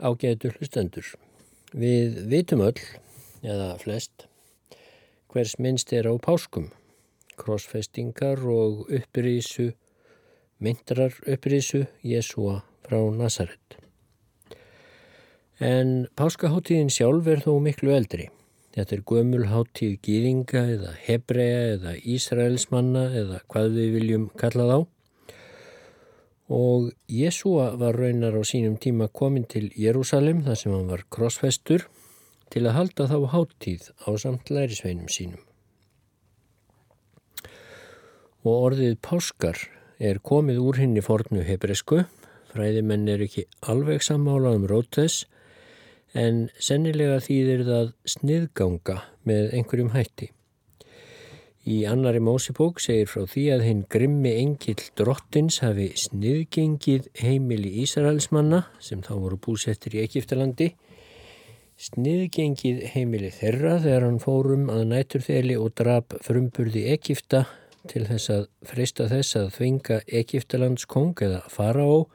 Ágætu 0.00 0.48
hlustendur. 0.56 1.04
Við 1.76 2.22
vitum 2.32 2.62
öll, 2.64 2.80
eða 3.44 3.74
flest, 3.80 4.26
hvers 5.30 5.58
minnst 5.60 5.92
er 5.92 6.08
á 6.08 6.14
páskum, 6.16 6.70
krossfestingar 7.40 8.40
og 8.48 8.88
upprisu, 8.88 9.70
myndrar 10.58 11.14
upprisu 11.28 11.84
Jésúa 12.02 12.62
frá 12.86 12.98
Nazaret. 13.14 13.76
En 15.60 16.08
páskaháttíðin 16.16 16.88
sjálf 16.88 17.28
er 17.28 17.44
þó 17.44 17.58
miklu 17.60 17.92
eldri. 17.92 18.30
Þetta 18.72 18.96
er 18.96 19.02
gömulháttíð 19.04 19.98
gýðinga 20.06 20.62
eða 20.76 20.94
hebrea 21.04 21.60
eða 21.74 21.92
Ísraelsmanna 22.00 23.04
eða 23.20 23.42
hvað 23.50 23.76
við 23.76 23.92
viljum 23.98 24.26
kalla 24.40 24.68
þá 24.70 24.78
og 26.50 26.90
Jésúa 27.06 27.76
var 27.78 27.94
raunar 27.94 28.34
á 28.34 28.42
sínum 28.42 28.74
tíma 28.74 29.06
komin 29.06 29.46
til 29.46 29.70
Jérúsalem 29.70 30.42
þar 30.42 30.58
sem 30.58 30.72
hann 30.74 30.90
var 30.90 31.04
krossfestur 31.06 31.86
til 32.50 32.66
að 32.66 32.74
halda 32.74 33.06
þá 33.06 33.18
háttíð 33.34 33.84
á 34.02 34.10
samt 34.18 34.50
lærisveinum 34.50 35.06
sínum. 35.06 35.38
Og 38.42 38.54
orðið 38.66 38.98
páskar 38.98 39.62
er 40.00 40.18
komið 40.18 40.58
úr 40.58 40.80
hinn 40.82 40.98
í 40.98 41.04
fornu 41.04 41.44
hebresku, 41.46 42.02
fræðimenn 42.50 43.06
er 43.12 43.22
ekki 43.22 43.46
alveg 43.62 44.02
sammála 44.02 44.56
um 44.58 44.66
rótes 44.66 45.22
en 46.18 46.48
sennilega 46.58 47.20
þýðir 47.22 47.62
það 47.68 47.94
sniðganga 48.16 48.98
með 49.22 49.54
einhverjum 49.54 49.94
hætti. 49.94 50.32
Í 51.68 51.82
annari 51.84 52.22
Mósebók 52.24 52.78
segir 52.80 53.08
frá 53.10 53.26
því 53.28 53.42
að 53.52 53.62
hinn 53.66 53.80
grimmi 53.92 54.30
engill 54.40 54.80
drottins 54.96 55.58
hafi 55.60 55.90
sniðgengið 56.00 57.10
heimili 57.20 57.74
Ísraelsmanna 57.82 58.62
sem 58.80 59.02
þá 59.04 59.10
voru 59.20 59.36
búsettir 59.44 59.98
í 59.98 60.00
Egiptalandi, 60.06 60.70
sniðgengið 61.76 62.80
heimili 62.94 63.28
þeirra 63.36 63.74
þegar 63.84 64.06
hann 64.06 64.22
fórum 64.24 64.70
að 64.72 64.86
næturþeli 64.94 65.58
og 65.60 65.74
drap 65.76 66.16
frumburði 66.24 66.86
Egipta 66.94 67.42
til 67.92 68.06
þess 68.08 68.32
að 68.32 68.48
freysta 68.72 69.10
þess 69.12 69.36
að 69.42 69.52
þvinga 69.58 70.00
Egiptalands 70.22 70.88
kong 70.88 71.12
eða 71.28 71.42
faraó 71.52 72.06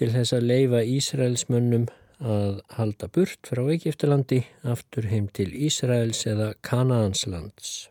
til 0.00 0.08
þess 0.16 0.32
að 0.32 0.48
leifa 0.54 0.82
Ísraelsmönnum 0.96 1.84
að 2.24 2.64
halda 2.80 3.12
burt 3.12 3.52
frá 3.52 3.62
Egiptalandi 3.76 4.40
aftur 4.64 5.12
heim 5.12 5.28
til 5.28 5.52
Ísraels 5.52 6.24
eða 6.32 6.54
Kananslands. 6.64 7.90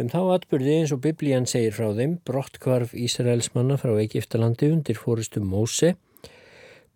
Um 0.00 0.08
þá 0.08 0.20
atbyrði 0.32 0.74
eins 0.78 0.92
og 0.94 1.02
biblían 1.04 1.44
segir 1.50 1.74
frá 1.76 1.90
þeim 1.92 2.14
brottkvarf 2.24 2.94
Ísraelsmanna 2.96 3.76
frá 3.76 3.90
Egiptalandi 4.00 4.70
undir 4.72 4.96
fóristum 4.96 5.50
Móse, 5.52 5.90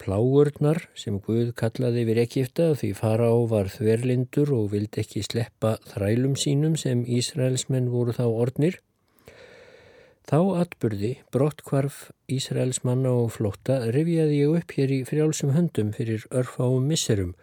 pláurnar 0.01 0.81
sem 0.97 1.19
Guð 1.27 1.51
kallaði 1.59 2.07
yfir 2.07 2.21
Egipta 2.23 2.71
því 2.81 2.91
fara 2.97 3.27
á 3.29 3.37
var 3.51 3.69
þverlindur 3.75 4.55
og 4.57 4.71
vildi 4.73 5.03
ekki 5.03 5.25
sleppa 5.27 5.75
þrælum 5.91 6.39
sínum 6.41 6.79
sem 6.81 7.03
Ísraelsmenn 7.05 7.91
voru 7.93 8.17
þá 8.17 8.25
ornir. 8.31 8.81
Þá 10.25 10.39
atbyrði 10.63 11.13
brottkvarf 11.37 12.07
Ísraelsmanna 12.33 13.13
og 13.13 13.35
flótta 13.37 13.83
rifjaði 13.93 14.41
ég 14.47 14.57
upp 14.63 14.79
hér 14.79 14.97
í 14.97 15.03
frjálsum 15.05 15.53
höndum 15.53 15.93
fyrir 15.93 16.25
örfáum 16.33 16.89
misserum 16.89 17.37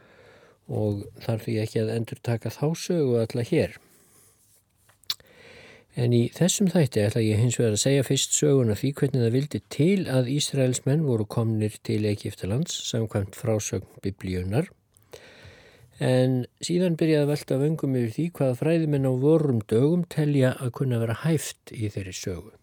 og 0.65 1.05
þarf 1.21 1.45
því 1.45 1.61
ekki 1.67 1.85
að 1.85 1.95
endur 1.99 2.25
taka 2.25 2.49
þá 2.49 2.67
sögu 2.87 3.21
alla 3.21 3.45
hér. 3.45 3.77
En 5.99 6.13
í 6.15 6.29
þessum 6.31 6.69
þætti 6.71 7.01
ætla 7.03 7.21
ég 7.23 7.41
hins 7.41 7.57
vegar 7.59 7.75
að 7.75 7.81
segja 7.83 8.03
fyrst 8.07 8.35
söguna 8.37 8.77
því 8.79 8.91
hvernig 8.95 9.23
það 9.25 9.33
vildi 9.35 9.59
til 9.75 9.97
að 10.07 10.29
Ísraelsmenn 10.31 11.03
voru 11.03 11.25
komnir 11.27 11.73
til 11.83 12.05
Egiptalands 12.07 12.77
samkvæmt 12.87 13.35
frásögn 13.35 13.89
biblíunar. 14.05 14.69
En 16.01 16.45
síðan 16.63 16.95
byrjaði 16.97 17.25
að 17.25 17.31
velta 17.33 17.57
vöngum 17.61 17.97
yfir 17.99 18.13
því 18.15 18.27
hvaða 18.37 18.57
fræðimenn 18.61 19.09
á 19.11 19.13
vorum 19.21 19.59
dögum 19.69 20.05
telja 20.09 20.53
að 20.63 20.71
kunna 20.79 21.01
vera 21.03 21.17
hæft 21.25 21.73
í 21.75 21.91
þeirri 21.91 22.15
sögu. 22.15 22.53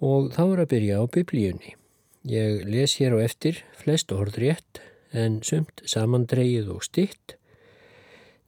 Og 0.00 0.32
þá 0.32 0.42
er 0.46 0.62
að 0.64 0.70
byrja 0.72 0.96
á 0.96 1.04
biblíunni. 1.12 1.74
Ég 2.24 2.64
les 2.68 2.96
hér 2.96 3.14
á 3.14 3.18
eftir 3.20 3.60
flest 3.76 4.10
orðrétt 4.16 4.80
en 5.12 5.42
sumt 5.44 5.84
samandreið 5.84 6.72
og 6.72 6.82
stitt 6.88 7.36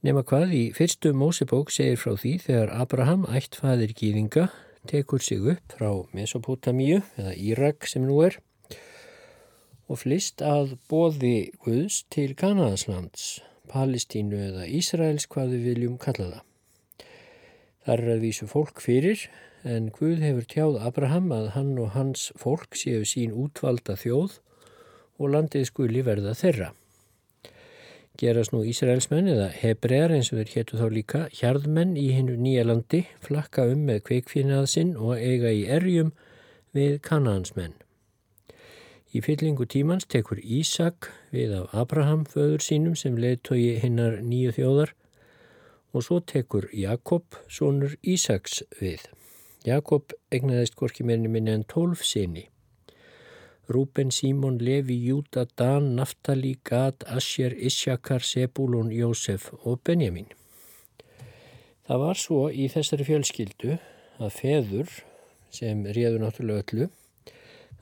Nefna 0.03 0.19
hvað 0.27 0.51
í 0.51 0.61
fyrstu 0.75 1.13
Mósebók 1.15 1.69
segir 1.71 1.95
frá 1.95 2.17
því 2.19 2.31
þegar 2.43 2.71
Abraham, 2.75 3.21
ættfæðir 3.23 3.93
gýðinga, 3.95 4.49
tekur 4.91 5.23
sig 5.23 5.45
upp 5.53 5.75
frá 5.77 5.93
Mesopotamíu 6.11 6.97
eða 7.15 7.31
Írak 7.39 7.87
sem 7.87 8.03
nú 8.03 8.17
er 8.25 8.35
og 9.87 10.01
flist 10.01 10.43
að 10.43 10.73
bóði 10.91 11.53
Guðs 11.63 12.01
til 12.11 12.35
Kanadaslands, 12.35 13.39
Palestínu 13.71 14.43
eða 14.49 14.67
Ísraels 14.67 15.29
hvað 15.31 15.55
við 15.55 15.65
viljum 15.69 15.95
kalla 16.03 16.29
það. 16.33 17.07
Það 17.87 17.95
er 17.95 18.13
að 18.17 18.27
vísu 18.27 18.51
fólk 18.51 18.83
fyrir 18.83 19.27
en 19.63 19.87
Guð 19.95 20.19
hefur 20.27 20.51
tjáð 20.51 20.83
Abraham 20.83 21.31
að 21.31 21.51
hann 21.55 21.75
og 21.79 21.93
hans 21.95 22.33
fólk 22.43 22.75
séu 22.75 23.07
sín 23.07 23.31
útvalda 23.31 23.95
þjóð 24.03 24.41
og 25.23 25.37
landið 25.37 25.69
skuli 25.71 26.03
verða 26.03 26.35
þeirra 26.35 26.73
gerast 28.21 28.53
nú 28.53 28.61
Ísraelsmenn 28.69 29.29
eða 29.31 29.47
hebrear 29.57 30.11
eins 30.13 30.29
og 30.31 30.39
þeir 30.39 30.51
héttu 30.53 30.77
þá 30.77 30.85
líka 30.93 31.21
hjarðmenn 31.33 31.95
í 31.97 32.09
hinnu 32.13 32.35
nýja 32.37 32.65
landi 32.67 33.03
flakka 33.25 33.65
um 33.71 33.87
með 33.87 34.03
kveikfínað 34.09 34.67
sinn 34.69 34.93
og 34.97 35.17
eiga 35.17 35.49
í 35.49 35.63
erjum 35.65 36.11
við 36.77 36.99
kanansmenn. 37.05 37.73
Í 39.13 39.21
fyllingu 39.21 39.65
tímans 39.69 40.07
tekur 40.09 40.39
Ísak 40.41 41.09
við 41.33 41.53
af 41.57 41.73
Abraham 41.83 42.23
föður 42.29 42.63
sínum 42.65 42.95
sem 42.97 43.17
leðtogi 43.17 43.75
hinnar 43.81 44.21
nýju 44.25 44.55
þjóðar 44.57 44.95
og 45.93 46.05
svo 46.05 46.21
tekur 46.25 46.69
Jakob, 46.73 47.37
sonur 47.49 47.93
Ísaks 48.01 48.63
við. 48.79 49.05
Jakob 49.65 50.13
egnaðist 50.33 50.77
hvorki 50.77 51.05
menni 51.05 51.29
minni 51.29 51.53
en 51.53 51.65
tólf 51.69 52.01
sinni. 52.05 52.49
Rúben, 53.71 54.11
Símon, 54.11 54.57
Levi, 54.59 54.97
Júta, 55.07 55.45
Dan, 55.57 55.95
Naftali, 55.95 56.57
Gad, 56.63 57.05
Asher, 57.07 57.53
Isjakar, 57.55 58.21
Sebulon, 58.21 58.91
Jósef 58.91 59.53
og 59.63 59.79
Benjamin. 59.85 60.27
Það 61.87 62.01
var 62.03 62.19
svo 62.19 62.41
í 62.51 62.67
þessari 62.71 63.07
fjölskyldu 63.07 63.77
að 64.23 64.35
feður 64.35 64.91
sem 65.53 65.85
réðu 65.95 66.19
náttúrulega 66.21 66.63
öllu, 66.63 66.89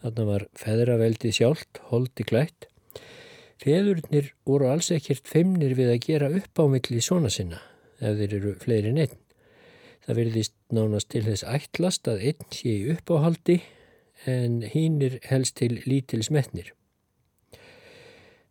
þarna 0.02 0.28
var 0.28 0.46
feðraveldið 0.58 1.36
sjálft, 1.38 1.82
holdi 1.90 2.26
klætt, 2.28 2.68
feðurnir 3.62 4.32
voru 4.46 4.72
alls 4.72 4.90
ekkert 4.94 5.30
feimnir 5.30 5.76
við 5.78 5.94
að 5.94 6.02
gera 6.08 6.32
upp 6.42 6.62
á 6.62 6.66
milli 6.70 7.02
svona 7.02 7.30
sinna 7.34 7.62
ef 8.02 8.18
þeir 8.18 8.38
eru 8.40 8.56
fleiri 8.62 8.94
neitt. 8.96 9.18
Það 10.02 10.18
verðist 10.18 10.56
nánast 10.74 11.12
til 11.14 11.22
þess 11.28 11.46
ætlast 11.46 12.10
að 12.10 12.24
einn 12.32 12.48
sé 12.50 12.74
í 12.74 12.90
uppáhaldi 12.96 13.60
en 14.26 14.62
hínir 14.62 15.20
helst 15.30 15.58
til 15.58 15.82
lítils 15.86 16.30
metnir. 16.32 16.74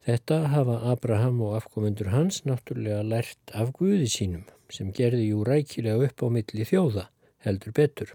Þetta 0.06 0.46
hafa 0.54 0.78
Abraham 0.90 1.42
og 1.44 1.56
afkomendur 1.58 2.08
hans 2.10 2.42
náttúrulega 2.48 3.02
lært 3.04 3.52
af 3.54 3.74
Guði 3.76 4.08
sínum 4.08 4.46
sem 4.72 4.92
gerði 4.96 5.28
jú 5.28 5.44
rækilega 5.44 6.08
upp 6.08 6.24
á 6.24 6.26
milli 6.32 6.66
þjóða 6.66 7.06
heldur 7.44 7.74
betur. 7.76 8.14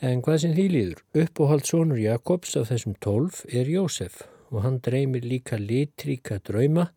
En 0.00 0.20
hvað 0.22 0.40
sem 0.42 0.54
því 0.54 0.66
líður, 0.70 1.00
uppóhald 1.22 1.66
sonur 1.66 2.00
Jakobs 2.00 2.56
af 2.60 2.68
þessum 2.70 2.96
tólf 3.04 3.44
er 3.48 3.70
Jósef 3.70 4.22
og 4.50 4.62
hann 4.64 4.80
dreymir 4.84 5.24
líka 5.26 5.58
litríka 5.58 6.38
drauma 6.44 6.90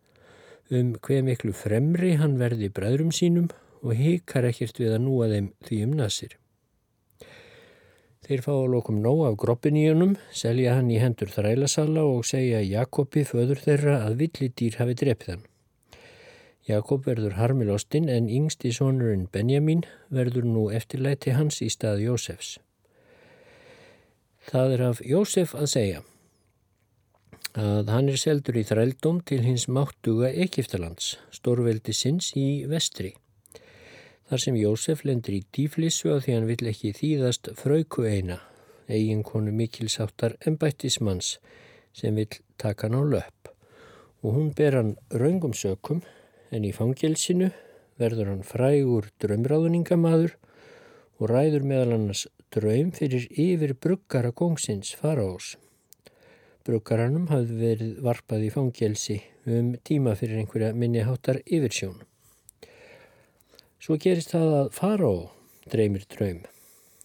um 0.69 0.95
hver 1.01 1.24
miklu 1.24 1.54
fremri 1.56 2.18
hann 2.22 2.36
verði 2.39 2.69
bræðrum 2.74 3.13
sínum 3.16 3.48
og 3.81 3.95
hikar 3.95 4.50
ekkert 4.50 4.81
við 4.81 4.98
að 4.98 5.06
núa 5.06 5.30
þeim 5.31 5.54
því 5.66 5.84
um 5.86 5.95
nasir. 6.01 6.36
Þeir 8.27 8.41
fá 8.44 8.51
að 8.51 8.65
lokum 8.74 8.97
nóg 9.00 9.21
af 9.24 9.35
groppiníunum, 9.39 10.18
selja 10.35 10.74
hann 10.75 10.89
í 10.91 10.97
hendur 11.00 11.29
þrælasalla 11.31 12.01
og 12.03 12.25
segja 12.27 12.59
Jakobi 12.59 13.21
föður 13.24 13.62
þeirra 13.63 14.01
að 14.03 14.18
villidýr 14.19 14.75
hafi 14.81 14.95
drepið 15.00 15.29
hann. 15.31 15.45
Jakob 16.68 17.06
verður 17.07 17.38
harmilostinn 17.38 18.09
en 18.12 18.27
yngsti 18.27 18.74
sonurinn 18.75 19.29
Benjamin 19.31 19.85
verður 20.12 20.44
nú 20.44 20.65
eftirlæti 20.75 21.38
hans 21.38 21.62
í 21.63 21.69
stað 21.71 22.03
Jósefs. 22.03 22.57
Það 24.51 24.75
er 24.75 24.83
af 24.89 25.00
Jósef 25.07 25.53
að 25.56 25.71
segja 25.71 26.01
að 27.57 27.94
hann 27.94 28.12
er 28.12 28.19
seldur 28.19 28.59
í 28.59 28.65
þrældum 28.68 29.21
til 29.24 29.39
hins 29.45 29.69
máttuga 29.71 30.33
Egiptalands, 30.35 31.15
stórveldi 31.31 31.95
sinns 31.95 32.33
í 32.35 32.68
vestri 32.68 33.13
þar 34.27 34.44
sem 34.44 34.57
Jósef 34.59 35.03
lendur 35.07 35.38
í 35.38 35.44
dýflissu 35.56 36.12
á 36.12 36.18
því 36.19 36.33
hann 36.35 36.50
vill 36.50 36.71
ekki 36.71 36.94
þýðast 36.97 37.51
frauku 37.59 38.07
eina, 38.07 38.41
eiginkonu 38.91 39.53
mikilsáttar 39.56 40.35
embættismanns 40.47 41.38
sem 41.95 42.15
vill 42.15 42.41
taka 42.59 42.88
hann 42.88 43.00
á 43.00 43.03
löpp 43.07 43.53
og 44.24 44.33
hún 44.35 44.51
ber 44.57 44.75
hann 44.75 44.95
raungum 45.13 45.53
sökum 45.56 46.01
en 46.51 46.65
í 46.68 46.74
fangelsinu 46.75 47.51
verður 48.01 48.33
hann 48.33 48.44
frægur 48.45 49.09
drömráðningamadur 49.21 50.35
og 51.18 51.31
ræður 51.31 51.65
meðal 51.69 51.95
annars 51.97 52.25
draum 52.53 52.91
fyrir 52.95 53.27
yfir 53.31 53.74
bruggara 53.83 54.31
góngsins 54.31 54.94
faraós. 55.00 55.56
bruggaranum 56.68 57.29
hafði 57.31 57.57
verið 57.62 58.00
varpað 58.03 58.45
í 58.50 58.51
fangelsi 58.51 59.21
um 59.47 59.74
tíma 59.88 60.15
fyrir 60.19 60.41
einhverja 60.41 60.74
minniháttar 60.75 61.39
yfirsjón. 61.45 62.06
Svo 63.77 63.97
gerist 64.01 64.31
það 64.33 64.53
að 64.59 64.69
fara 64.74 65.09
á 65.13 65.15
dreymir 65.69 66.06
draum. 66.09 66.39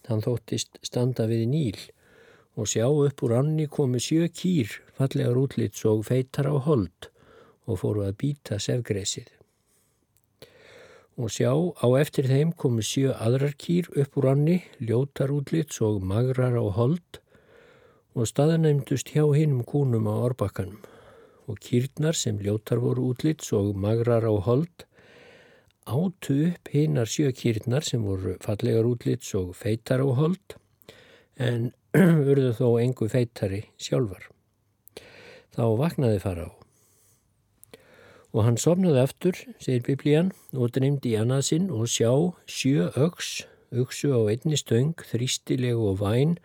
Hann 0.08 0.22
þóttist 0.24 0.78
standa 0.82 1.26
við 1.28 1.44
níl 1.50 1.80
og 2.56 2.68
sjá 2.68 2.86
upp 2.88 3.22
úr 3.24 3.34
anni 3.38 3.66
komu 3.68 4.00
sjö 4.00 4.28
kýr 4.32 4.72
fallegar 4.96 5.38
útlits 5.40 5.84
og 5.88 6.06
feitar 6.08 6.48
á 6.48 6.56
hold 6.56 7.08
og 7.68 7.78
fóru 7.82 8.06
að 8.06 8.16
býta 8.22 8.58
sefgreysið. 8.60 9.28
Og 11.20 11.28
sjá 11.28 11.52
á 11.52 11.86
eftir 12.00 12.28
þeim 12.30 12.54
komu 12.56 12.84
sjö 12.84 13.12
aðrar 13.12 13.52
kýr 13.60 13.90
upp 13.92 14.16
úr 14.16 14.30
anni, 14.32 14.62
ljótar 14.80 15.32
útlits 15.32 15.80
og 15.84 16.00
magrar 16.00 16.56
á 16.56 16.64
hold 16.72 17.20
og 18.16 18.28
staðanæmdust 18.28 19.12
hjá 19.12 19.24
hinnum 19.36 19.60
kúnum 19.68 20.08
á 20.08 20.14
orbakkanum 20.24 20.80
og 21.48 21.60
kýrnar 21.60 22.16
sem 22.16 22.40
ljótar 22.40 22.80
voru 22.80 23.12
útlits 23.12 23.52
og 23.56 23.76
magrar 23.76 24.24
á 24.24 24.32
hold 24.40 24.86
átu 25.86 26.36
upp 26.48 26.68
hinnar 26.70 27.08
sjö 27.10 27.32
kýrnar 27.34 27.84
sem 27.86 28.02
voru 28.06 28.36
fallegar 28.42 28.86
útlits 28.86 29.34
og 29.38 29.54
feitar 29.58 30.02
á 30.02 30.08
hold 30.14 30.56
en 31.36 31.72
urðu 32.30 32.52
þó 32.56 32.68
engu 32.80 33.08
feitari 33.10 33.64
sjálfar. 33.80 34.28
Þá 35.52 35.64
vaknaði 35.76 36.20
fara 36.22 36.48
á. 36.48 36.50
Og 38.32 38.46
hann 38.46 38.56
sopnaði 38.56 39.02
aftur, 39.02 39.36
segir 39.60 39.82
biblían, 39.84 40.30
og 40.56 40.72
dreymdi 40.72 41.12
í 41.12 41.18
annað 41.20 41.42
sinn 41.50 41.66
og 41.68 41.90
sjá 41.92 42.12
sjö 42.48 42.88
öks, 42.96 43.42
öksu 43.68 44.14
á 44.16 44.20
einni 44.32 44.56
stöng, 44.56 44.94
þrýstilegu 44.96 45.90
og 45.90 46.00
væn 46.00 46.38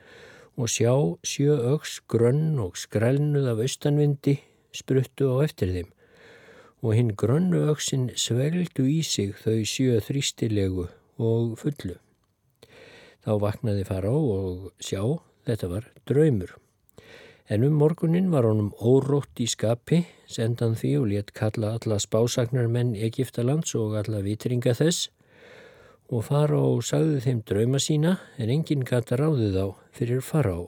og 0.58 0.68
sjá 0.74 0.92
sjö 1.24 1.56
öks 1.76 2.02
grönn 2.12 2.58
og 2.60 2.76
skrælnuð 2.76 3.54
af 3.54 3.62
austanvindi 3.64 4.40
spruttu 4.76 5.30
á 5.32 5.46
eftir 5.46 5.72
þeim 5.76 5.94
og 6.84 6.94
hinn 6.94 7.16
grönnu 7.18 7.64
öksin 7.72 8.12
sveldu 8.14 8.86
í 8.86 9.02
sig 9.06 9.34
þau 9.42 9.64
sjö 9.66 9.98
þrýstilegu 10.04 10.86
og 11.18 11.58
fullu. 11.58 11.98
Þá 13.26 13.32
vaknaði 13.42 13.84
fara 13.88 14.14
á 14.14 14.18
og 14.18 14.72
sjá, 14.80 15.02
þetta 15.48 15.72
var 15.74 15.90
draumur. 16.08 16.54
En 17.50 17.64
um 17.64 17.78
morgunin 17.80 18.30
var 18.32 18.46
honum 18.46 18.74
órótt 18.84 19.40
í 19.40 19.48
skapi, 19.48 20.04
sendan 20.28 20.76
því 20.76 20.94
og 21.00 21.06
létt 21.12 21.34
kalla 21.34 21.74
alla 21.78 21.98
spásagnar 22.04 22.68
menn 22.68 22.96
Egiptalands 22.96 23.74
og 23.80 23.96
alla 23.96 24.22
vitringa 24.22 24.76
þess 24.76 25.10
og 26.08 26.24
fara 26.24 26.60
og 26.64 26.86
sagði 26.88 27.20
þeim 27.24 27.40
drauma 27.48 27.80
sína 27.84 28.14
en 28.40 28.52
enginn 28.52 28.86
gata 28.88 29.18
ráðið 29.20 29.58
á 29.60 29.68
fyrir 29.96 30.22
fara 30.24 30.56
á. 30.56 30.64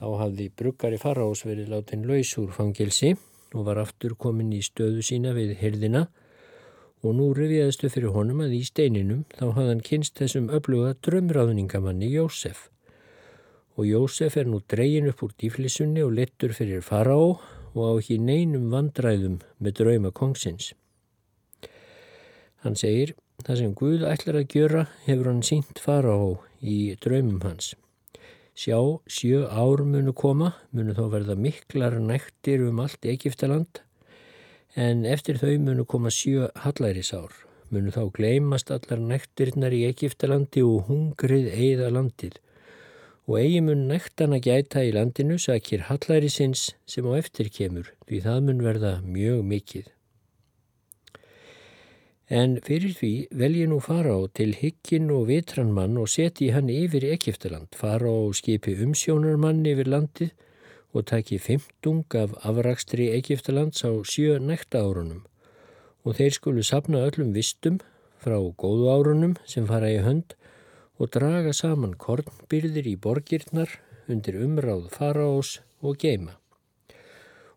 Þá 0.00 0.06
hafði 0.24 0.46
bruggari 0.56 0.98
fara 0.98 1.26
ás 1.28 1.44
verið 1.46 1.70
látin 1.74 2.06
laus 2.08 2.32
úr 2.40 2.54
fangilsi 2.54 3.12
og 3.54 3.66
var 3.66 3.80
aftur 3.82 4.14
komin 4.14 4.52
í 4.54 4.60
stöðu 4.64 5.04
sína 5.04 5.34
við 5.36 5.56
hyrðina 5.60 6.06
og 7.00 7.14
nú 7.16 7.30
reviðastu 7.36 7.88
fyrir 7.92 8.12
honum 8.14 8.42
að 8.44 8.58
í 8.58 8.64
steininum 8.68 9.24
þá 9.32 9.44
hafði 9.46 9.70
hann 9.70 9.86
kynst 9.86 10.18
þessum 10.20 10.50
öfluga 10.52 10.92
drömráðningamanni 11.06 12.10
Jósef. 12.12 12.68
Og 13.78 13.88
Jósef 13.88 14.36
er 14.36 14.50
nú 14.50 14.60
dreyin 14.68 15.08
upp 15.08 15.24
úr 15.24 15.32
dýflissunni 15.40 16.04
og 16.04 16.12
lettur 16.18 16.52
fyrir 16.56 16.84
fara 16.84 17.16
á 17.16 17.24
og 17.74 17.80
á 17.80 17.92
ekki 17.96 18.18
neinum 18.20 18.68
vandræðum 18.74 19.40
með 19.58 19.78
drauma 19.80 20.10
kongsins. 20.12 20.74
Hann 22.60 22.76
segir, 22.76 23.14
það 23.46 23.62
sem 23.62 23.76
Guð 23.78 24.04
ætlar 24.04 24.42
að 24.42 24.50
gjöra 24.52 24.88
hefur 25.06 25.30
hann 25.30 25.44
sínt 25.46 25.80
fara 25.80 26.12
á 26.12 26.28
í 26.60 26.92
draumum 27.00 27.40
hans. 27.46 27.72
Sjá, 28.60 28.76
sjö 29.08 29.46
ár 29.48 29.80
munu 29.88 30.12
koma, 30.12 30.50
munu 30.76 30.92
þó 30.92 31.06
verða 31.14 31.32
miklar 31.32 31.94
nættir 31.96 32.60
um 32.66 32.82
allt 32.82 33.06
Egiptaland, 33.08 33.78
en 34.76 35.06
eftir 35.08 35.38
þau 35.40 35.54
munu 35.64 35.86
koma 35.88 36.10
sjö 36.12 36.50
hallærisár. 36.66 37.32
Munu 37.72 37.88
þá 37.94 38.10
gleymast 38.18 38.68
allar 38.74 39.00
nættirnar 39.00 39.72
í 39.72 39.86
Egiptalandi 39.88 40.60
og 40.66 40.90
hungrið 40.90 41.48
eigða 41.54 41.88
landið. 41.94 42.36
Og 43.30 43.38
eigi 43.40 43.62
mun 43.64 43.86
nættan 43.88 44.36
að 44.36 44.50
gæta 44.50 44.84
í 44.84 44.92
landinu 44.92 45.40
sakir 45.40 45.86
hallærisins 45.88 46.74
sem 46.84 47.08
á 47.08 47.16
eftir 47.16 47.48
kemur, 47.48 47.88
því 48.04 48.20
það 48.28 48.44
mun 48.50 48.64
verða 48.66 48.92
mjög 49.06 49.40
mikið. 49.54 49.88
En 52.30 52.60
fyrir 52.62 52.92
því 52.94 53.12
vel 53.34 53.56
ég 53.58 53.66
nú 53.66 53.80
fara 53.82 54.12
á 54.14 54.22
til 54.38 54.52
hyggin 54.54 55.08
og 55.10 55.24
vitranmann 55.26 55.96
og 55.98 56.06
seti 56.12 56.52
hann 56.54 56.70
yfir 56.70 57.02
Egiptaland, 57.10 57.74
fara 57.74 58.06
á 58.06 58.30
skipi 58.38 58.76
umsjónarmann 58.78 59.66
yfir 59.66 59.90
landið 59.90 60.30
og 60.94 61.08
taki 61.10 61.40
fymtung 61.42 62.06
af 62.14 62.36
afrakstri 62.46 63.10
Egiptalands 63.16 63.82
á 63.82 63.90
sjö 64.06 64.38
nekta 64.38 64.78
árunum 64.78 65.26
og 66.06 66.16
þeir 66.18 66.36
skulu 66.38 66.62
sapna 66.62 67.02
öllum 67.10 67.34
vistum 67.34 67.82
frá 68.22 68.38
góðu 68.38 68.86
árunum 68.94 69.34
sem 69.44 69.66
fara 69.66 69.90
í 69.90 69.98
hönd 70.06 70.38
og 71.02 71.10
draga 71.10 71.52
saman 71.56 71.98
kornbyrðir 71.98 72.86
í 72.94 72.96
borgirnar 72.96 73.74
undir 74.06 74.38
umráð 74.46 74.86
faraós 74.94 75.58
og 75.82 75.98
geima 75.98 76.39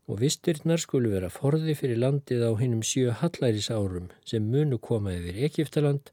og 0.07 0.19
vistirnar 0.19 0.81
skulu 0.83 1.13
vera 1.13 1.29
forði 1.31 1.75
fyrir 1.79 2.01
landið 2.01 2.43
á 2.43 2.51
hinnum 2.59 2.83
sjö 2.83 3.13
hallæris 3.21 3.69
árum 3.71 4.09
sem 4.27 4.43
munu 4.43 4.77
koma 4.77 5.13
yfir 5.15 5.39
Egiptaland 5.47 6.11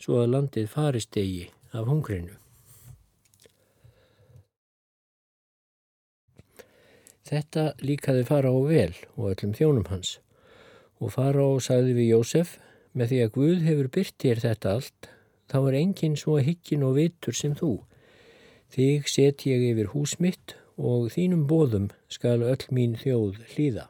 svo 0.00 0.22
að 0.22 0.32
landið 0.34 0.70
farist 0.72 1.16
eigi 1.20 1.48
af 1.76 1.88
hungrinu. 1.90 2.36
Þetta 7.28 7.74
líkaði 7.84 8.24
fara 8.24 8.48
á 8.48 8.58
vel 8.64 8.94
og 9.18 9.34
öllum 9.34 9.52
þjónum 9.58 9.90
hans 9.90 10.16
og 10.98 11.12
fara 11.12 11.44
á 11.44 11.52
sagði 11.60 11.98
við 11.98 12.10
Jósef 12.14 12.54
með 12.96 13.12
því 13.12 13.18
að 13.24 13.34
Guð 13.34 13.66
hefur 13.66 13.90
byrt 13.98 14.16
þér 14.24 14.40
þetta 14.46 14.72
allt 14.78 15.10
þá 15.52 15.58
er 15.60 15.76
enginn 15.82 16.16
svo 16.16 16.38
higgin 16.40 16.86
og 16.88 16.96
vitur 16.96 17.36
sem 17.36 17.52
þú. 17.58 17.74
Þig 18.72 19.08
set 19.08 19.44
ég 19.48 19.66
yfir 19.70 19.92
hús 19.92 20.16
mitt 20.20 20.56
og 20.78 21.10
þínum 21.10 21.46
bóðum 21.50 21.88
skal 22.08 22.44
öll 22.46 22.68
mín 22.70 22.94
þjóð 22.96 23.40
hlýða. 23.52 23.88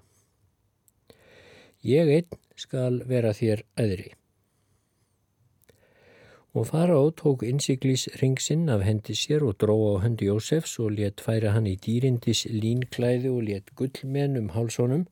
Ég 1.84 2.08
einn 2.10 2.38
skal 2.56 3.02
vera 3.06 3.34
þér 3.36 3.62
öðri. 3.78 4.14
Og 6.56 6.64
fara 6.72 6.96
á 6.96 7.04
tók 7.12 7.44
innsiklís 7.46 8.08
ringsinn 8.18 8.70
af 8.72 8.82
hendi 8.82 9.14
sér 9.14 9.44
og 9.46 9.60
dró 9.60 9.76
á 9.94 10.02
höndi 10.02 10.26
Jósefs 10.26 10.78
og 10.80 10.96
let 10.96 11.20
færa 11.20 11.52
hann 11.54 11.68
í 11.68 11.76
dýrindis 11.76 12.48
línklæði 12.50 13.30
og 13.30 13.44
let 13.46 13.70
gullmenn 13.76 14.40
um 14.40 14.48
hálsónum 14.56 15.04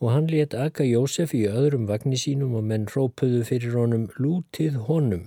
og 0.00 0.12
hann 0.12 0.30
let 0.30 0.54
akka 0.54 0.86
Jósef 0.86 1.34
í 1.34 1.44
öðrum 1.48 1.88
vagnir 1.90 2.20
sínum 2.20 2.54
og 2.56 2.64
menn 2.70 2.86
rópuðu 2.92 3.42
fyrir 3.48 3.76
honum 3.76 4.08
lútið 4.20 4.78
honum. 4.88 5.26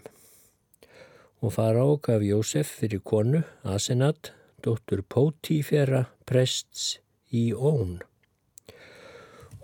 Og 1.42 1.54
fara 1.56 1.86
á 1.86 1.90
gaf 2.02 2.22
Jósef 2.26 2.72
fyrir 2.80 3.02
konu, 3.04 3.44
Asenat, 3.64 4.32
dóttur 4.66 5.01
Pótífera 5.04 6.06
prests 6.30 7.00
í 7.32 7.50
Ón. 7.54 8.00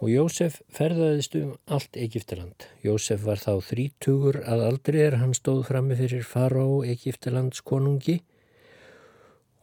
Og 0.02 0.12
Jósef 0.12 0.60
ferðaðist 0.75 1.38
um 1.40 1.54
allt 1.72 1.98
Egiptaland. 1.98 2.68
Jósef 2.84 3.24
var 3.25 3.40
þá 3.40 3.64
þrítugur 3.64 4.42
að 4.44 4.64
aldrei 4.70 5.02
er 5.06 5.20
hann 5.22 5.36
stóð 5.38 5.66
frammi 5.70 5.98
fyrir 6.00 6.25
fará 6.28 6.66
Egiptalands 6.86 7.64
konungi 7.66 8.20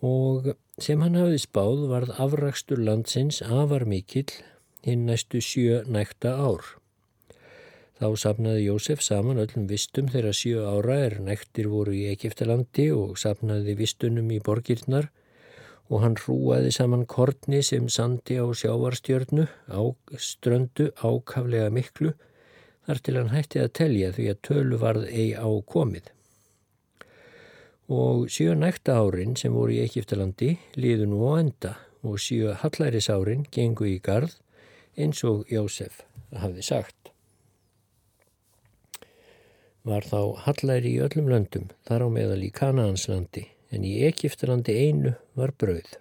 og 0.02 0.54
sem 0.82 1.02
hann 1.04 1.18
hafði 1.20 1.40
spáð 1.44 1.86
varð 1.92 2.14
afrakstur 2.24 2.80
landsins 2.82 3.42
afar 3.44 3.84
mikill 3.86 4.30
hinn 4.82 5.06
næstu 5.06 5.42
sjö 5.44 5.82
nækta 5.86 6.34
ár. 6.42 6.64
Þá 8.02 8.08
sapnaði 8.18 8.64
Jósef 8.66 9.02
saman 9.04 9.38
öllum 9.38 9.68
vistum 9.70 10.08
þegar 10.10 10.34
sjö 10.34 10.64
ára 10.66 10.96
er 11.04 11.20
næktir 11.22 11.68
voru 11.70 11.94
í 11.94 12.08
Egiptalandi 12.10 12.88
og 12.90 13.14
sapnaði 13.20 13.76
vistunum 13.78 14.32
í 14.34 14.40
borgirnar 14.42 15.12
og 15.90 16.02
hann 16.04 16.16
hrúaði 16.20 16.70
saman 16.74 17.06
kortni 17.10 17.62
sem 17.66 17.88
sandi 17.90 18.38
á 18.38 18.46
sjávarstjörnu 18.46 19.46
á 19.72 19.82
ströndu 20.16 20.90
ákaflega 21.02 21.70
miklu 21.74 22.12
þar 22.86 23.00
til 23.04 23.16
hann 23.18 23.32
hætti 23.32 23.62
að 23.62 23.74
telja 23.78 24.10
því 24.16 24.28
að 24.32 24.42
tölu 24.48 24.80
varð 24.82 25.08
ei 25.10 25.32
á 25.36 25.48
komið. 25.74 26.10
Og 27.92 28.28
sjö 28.32 28.54
nækta 28.56 28.96
árin 29.02 29.36
sem 29.36 29.52
voru 29.52 29.76
í 29.76 29.82
Egiptalandi 29.84 30.54
liðu 30.78 31.10
nú 31.10 31.22
á 31.28 31.32
enda 31.42 31.74
og 32.02 32.18
sjö 32.22 32.54
hallærisárin 32.62 33.44
gengu 33.52 33.86
í 33.90 33.98
gard 34.02 34.34
eins 34.96 35.22
og 35.28 35.46
Jósef 35.50 36.02
hafði 36.32 36.64
sagt. 36.66 37.12
Var 39.82 40.06
þá 40.06 40.46
hallæri 40.46 40.94
í 40.96 41.02
öllum 41.02 41.28
löndum 41.30 41.70
þar 41.88 42.06
á 42.06 42.08
meðal 42.14 42.42
í 42.46 42.52
Kanaanslandi 42.54 43.48
en 43.72 43.84
í 43.88 43.96
Egiptalandi 44.06 44.76
einu 44.86 45.14
var 45.38 45.54
brauð. 45.58 45.96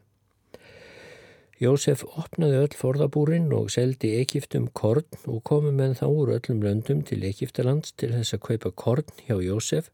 Jósef 1.61 2.01
opnaði 2.17 2.57
öll 2.57 2.73
forðabúrin 2.73 3.51
og 3.53 3.67
seldi 3.69 4.15
Egiptum 4.17 4.67
korn 4.73 5.05
og 5.29 5.43
komu 5.45 5.69
menn 5.77 5.93
þá 5.97 6.07
úr 6.09 6.31
öllum 6.39 6.63
löndum 6.65 7.03
til 7.05 7.21
Egiptalands 7.27 7.93
til 7.93 8.09
þess 8.15 8.33
að 8.33 8.45
kaupa 8.47 8.71
korn 8.83 9.11
hjá 9.27 9.35
Jósef 9.45 9.91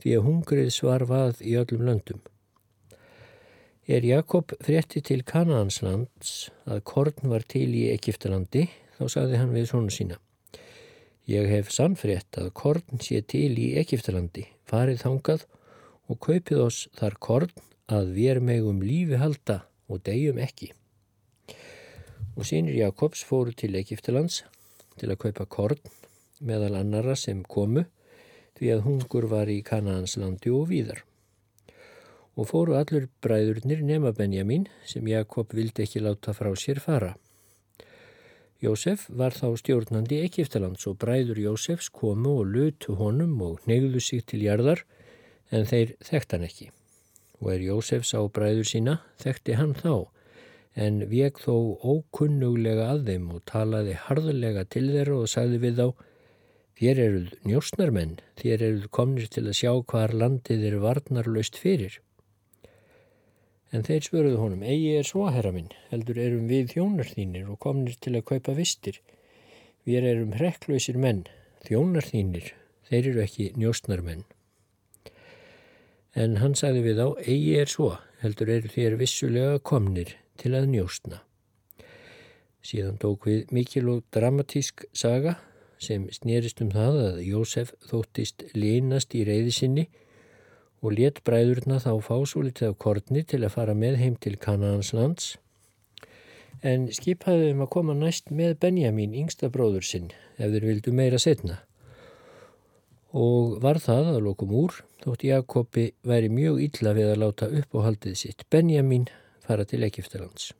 því 0.00 0.14
að 0.16 0.24
hungrið 0.28 0.70
svar 0.72 1.04
vað 1.10 1.42
í 1.44 1.58
öllum 1.60 1.84
löndum. 1.90 2.22
Er 3.84 4.00
Jakob 4.00 4.54
frétti 4.64 5.02
til 5.04 5.20
Kananslands 5.28 6.48
að 6.64 6.80
korn 6.88 7.28
var 7.28 7.44
til 7.44 7.68
í 7.76 7.90
Egiptalandi, 7.92 8.70
þá 8.96 9.04
sagði 9.12 9.42
hann 9.42 9.52
við 9.52 9.68
svona 9.68 9.92
sína. 9.92 10.16
Ég 11.28 11.50
hef 11.52 11.68
sannfrétt 11.72 12.40
að 12.40 12.48
korn 12.56 13.04
sé 13.04 13.20
til 13.28 13.52
í 13.60 13.74
Egiptalandi, 13.80 14.46
farið 14.64 15.04
þangað 15.04 15.44
og 16.08 16.20
kaupið 16.26 16.64
oss 16.66 16.88
þar 16.98 17.18
korn 17.28 17.54
að 17.92 18.12
við 18.16 18.40
megum 18.48 18.82
lífi 18.84 19.20
halda 19.20 19.62
og 19.88 20.02
degjum 20.06 20.40
ekki. 20.42 20.72
Og 22.34 22.46
sínir 22.48 22.76
Jakobs 22.78 23.22
fóru 23.24 23.54
til 23.54 23.74
Egiptalands 23.78 24.42
til 24.98 25.10
að 25.10 25.20
kaupa 25.26 25.46
korn 25.46 25.82
meðal 26.40 26.74
annara 26.80 27.16
sem 27.16 27.42
komu 27.42 27.86
því 28.58 28.70
að 28.74 28.86
hungur 28.86 29.28
var 29.30 29.50
í 29.50 29.62
Kananslandi 29.66 30.52
og 30.54 30.70
víðar 30.70 31.04
og 32.34 32.48
fóru 32.50 32.74
allur 32.78 33.06
bræðurnir 33.22 33.82
nema 33.86 34.12
Benjamin 34.12 34.66
sem 34.88 35.06
Jakob 35.06 35.54
vildi 35.54 35.84
ekki 35.84 36.02
láta 36.02 36.34
frá 36.34 36.50
sér 36.58 36.80
fara. 36.82 37.14
Jósef 38.62 39.06
var 39.10 39.34
þá 39.36 39.54
stjórnandi 39.60 40.22
Egiptalands 40.24 40.86
og 40.90 40.98
bræður 41.02 41.38
Jósefs 41.42 41.90
komu 41.92 42.38
og 42.40 42.50
lutu 42.50 42.96
honum 42.98 43.36
og 43.44 43.66
neyðu 43.68 44.00
sig 44.00 44.24
til 44.26 44.42
jarðar 44.46 44.84
en 45.54 45.68
þeir 45.70 45.94
þekkt 46.02 46.34
hann 46.34 46.46
ekki. 46.48 46.70
Og 47.42 47.52
er 47.54 47.64
Jósef 47.68 48.06
sá 48.08 48.18
bræður 48.34 48.66
sína, 48.68 48.98
þekkti 49.22 49.58
hann 49.58 49.74
þá, 49.78 50.06
en 50.74 51.04
vek 51.10 51.38
þó 51.44 51.78
ókunnuglega 51.82 52.88
að 52.94 53.04
þeim 53.10 53.28
og 53.36 53.44
talaði 53.50 53.94
harðlega 54.06 54.64
til 54.74 54.88
þeirra 54.90 55.20
og 55.22 55.30
sagði 55.30 55.60
við 55.62 55.82
þá, 55.82 55.86
þér 56.80 57.02
eruð 57.04 57.34
njósnarmenn, 57.46 58.16
þér 58.40 58.66
eruð 58.68 58.88
komnir 58.98 59.30
til 59.30 59.44
að 59.46 59.58
sjá 59.60 59.70
hvar 59.92 60.14
landið 60.14 60.66
er 60.70 60.80
varnarlaust 60.82 61.60
fyrir. 61.60 62.00
En 63.74 63.86
þeir 63.86 64.04
svöruðu 64.06 64.38
honum, 64.38 64.62
eigi 64.62 64.92
er 64.98 65.06
svo 65.06 65.28
herra 65.34 65.50
minn, 65.54 65.70
heldur 65.90 66.18
erum 66.22 66.46
við 66.50 66.74
þjónar 66.74 67.10
þínir 67.10 67.48
og 67.50 67.58
komnir 67.62 67.96
til 68.02 68.14
að 68.14 68.26
kaupa 68.30 68.54
vistir. 68.58 69.00
Við 69.86 70.06
erum 70.10 70.36
hrekklausir 70.38 70.98
menn, 70.98 71.24
þjónar 71.66 72.06
þínir, 72.06 72.54
þeir 72.90 73.10
eru 73.10 73.24
ekki 73.26 73.50
njóstnar 73.58 74.02
menn. 74.06 74.22
En 76.14 76.38
hann 76.38 76.54
sagði 76.54 76.84
við 76.84 77.00
á, 77.02 77.08
eigi 77.26 77.56
er 77.58 77.70
svo, 77.70 77.94
heldur 78.22 78.52
eru 78.54 78.70
þér 78.70 78.98
vissulega 79.00 79.58
komnir 79.58 80.14
til 80.38 80.54
að 80.54 80.68
njóstna. 80.70 81.20
Síðan 82.64 83.00
tók 83.02 83.26
við 83.28 83.50
mikil 83.52 83.88
og 83.92 84.04
dramatísk 84.14 84.86
saga 84.96 85.36
sem 85.82 86.06
snýrist 86.14 86.62
um 86.64 86.70
það 86.72 87.00
að 87.02 87.22
Jósef 87.26 87.74
þóttist 87.90 88.46
línast 88.56 89.14
í 89.18 89.24
reyði 89.26 89.52
sinni 89.52 89.88
og 90.84 90.94
let 90.96 91.20
bræðurna 91.26 91.80
þá 91.82 91.92
fá 92.06 92.16
svo 92.24 92.44
litið 92.46 92.70
af 92.70 92.78
kortni 92.80 93.24
til 93.26 93.42
að 93.42 93.56
fara 93.56 93.74
með 93.76 93.98
heim 94.00 94.16
til 94.16 94.38
Kanaans 94.40 94.94
lands 94.96 95.34
en 96.64 96.88
skipaði 96.94 97.50
þeim 97.50 97.62
að 97.64 97.70
koma 97.74 97.94
næst 97.98 98.30
með 98.32 98.56
Benjamin, 98.62 99.14
yngsta 99.24 99.50
bróður 99.52 99.84
sinn, 99.84 100.10
ef 100.38 100.52
þeir 100.52 100.68
vildu 100.70 100.94
meira 100.96 101.20
setna. 101.20 101.60
Og 103.14 103.60
var 103.62 103.78
það 103.78 104.08
að 104.16 104.24
lokum 104.26 104.52
úr, 104.58 104.80
þótt 105.04 105.22
Jakobi 105.28 105.84
væri 106.02 106.30
mjög 106.34 106.60
illa 106.64 106.94
við 106.96 107.12
að 107.12 107.20
láta 107.22 107.46
upp 107.46 107.76
á 107.78 107.86
haldið 107.86 108.16
sitt 108.18 108.42
Benjamin 108.50 109.06
fara 109.44 109.66
til 109.68 109.84
Egiptalands. 109.86 110.50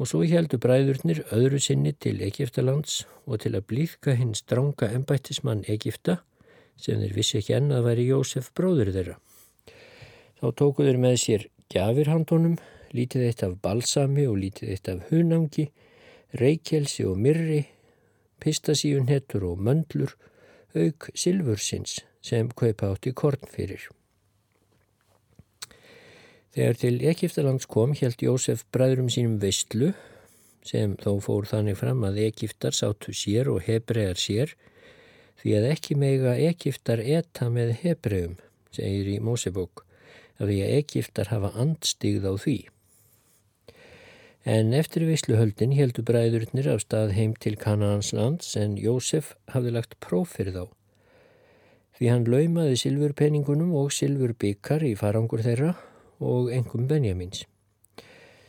Og 0.00 0.08
svo 0.08 0.22
heldur 0.24 0.62
bræðurnir 0.62 1.20
öðru 1.36 1.60
sinni 1.60 1.92
til 1.92 2.22
Egiptalands 2.24 3.02
og 3.26 3.42
til 3.44 3.52
að 3.52 3.66
blíðka 3.68 4.16
hinn 4.16 4.32
stránga 4.34 4.88
ennbættismann 4.88 5.66
Egipta 5.68 6.22
sem 6.80 7.02
þeir 7.02 7.12
vissi 7.18 7.38
ekki 7.42 7.58
enna 7.58 7.82
að 7.82 7.90
væri 7.90 8.08
Jósef 8.08 8.48
bróður 8.56 8.94
þeirra. 8.96 9.18
Þá 10.40 10.46
tókuður 10.58 10.98
með 10.98 11.18
sér 11.22 11.46
gjafirhandunum, 11.70 12.56
lítið 12.96 13.28
eitt 13.28 13.44
af 13.46 13.58
balsami 13.62 14.24
og 14.26 14.40
lítið 14.40 14.72
eitt 14.74 14.88
af 14.90 15.04
hunangi, 15.12 15.68
reykjelsi 16.40 17.04
og 17.06 17.20
myrri, 17.20 17.62
pistasíunhettur 18.42 19.44
og 19.52 19.60
möndlur, 19.62 20.16
auk 20.74 21.10
silfursins 21.14 22.00
sem 22.22 22.48
kaupa 22.48 22.92
átti 22.92 23.12
korn 23.16 23.50
fyrir. 23.50 23.88
Þegar 26.52 26.78
til 26.80 26.98
Egiptalands 27.08 27.68
kom 27.70 27.94
held 27.96 28.20
Jósef 28.20 28.66
bræðurum 28.74 29.08
sínum 29.12 29.38
veistlu 29.40 29.92
sem 30.66 30.94
þó 31.00 31.16
fór 31.24 31.48
þannig 31.48 31.78
fram 31.80 32.04
að 32.06 32.20
Egiptar 32.26 32.76
sátu 32.76 33.14
sér 33.16 33.48
og 33.50 33.64
hebregar 33.66 34.20
sér 34.20 34.52
því 35.42 35.56
að 35.58 35.70
ekki 35.72 35.96
meiga 35.98 36.36
Egiptar 36.38 37.00
eta 37.02 37.48
með 37.50 37.72
hebreum, 37.80 38.36
segir 38.70 39.08
í 39.10 39.18
Mósebók, 39.24 39.82
af 40.38 40.46
því 40.46 40.60
að 40.62 40.76
Egiptar 40.76 41.32
hafa 41.32 41.50
andstigð 41.58 42.28
á 42.30 42.32
því. 42.38 42.58
En 44.42 44.72
eftir 44.74 45.04
visluhöldin 45.06 45.70
heldur 45.78 46.02
bræðurnir 46.02 46.66
af 46.72 46.80
stað 46.82 47.12
heim 47.14 47.36
til 47.38 47.54
Kanaans 47.54 48.08
lands 48.10 48.56
en 48.58 48.74
Jósef 48.74 49.36
hafði 49.54 49.70
lagt 49.76 49.94
próf 50.02 50.32
fyrir 50.34 50.56
þá. 50.56 50.64
Því 51.94 52.08
hann 52.10 52.26
laumaði 52.26 52.80
silfurpenningunum 52.80 53.70
og 53.78 53.92
silfurbyggar 53.94 54.82
í 54.82 54.96
farangur 54.98 55.44
þeirra 55.46 55.76
og 56.18 56.50
engum 56.50 56.88
Benjamins. 56.90 57.44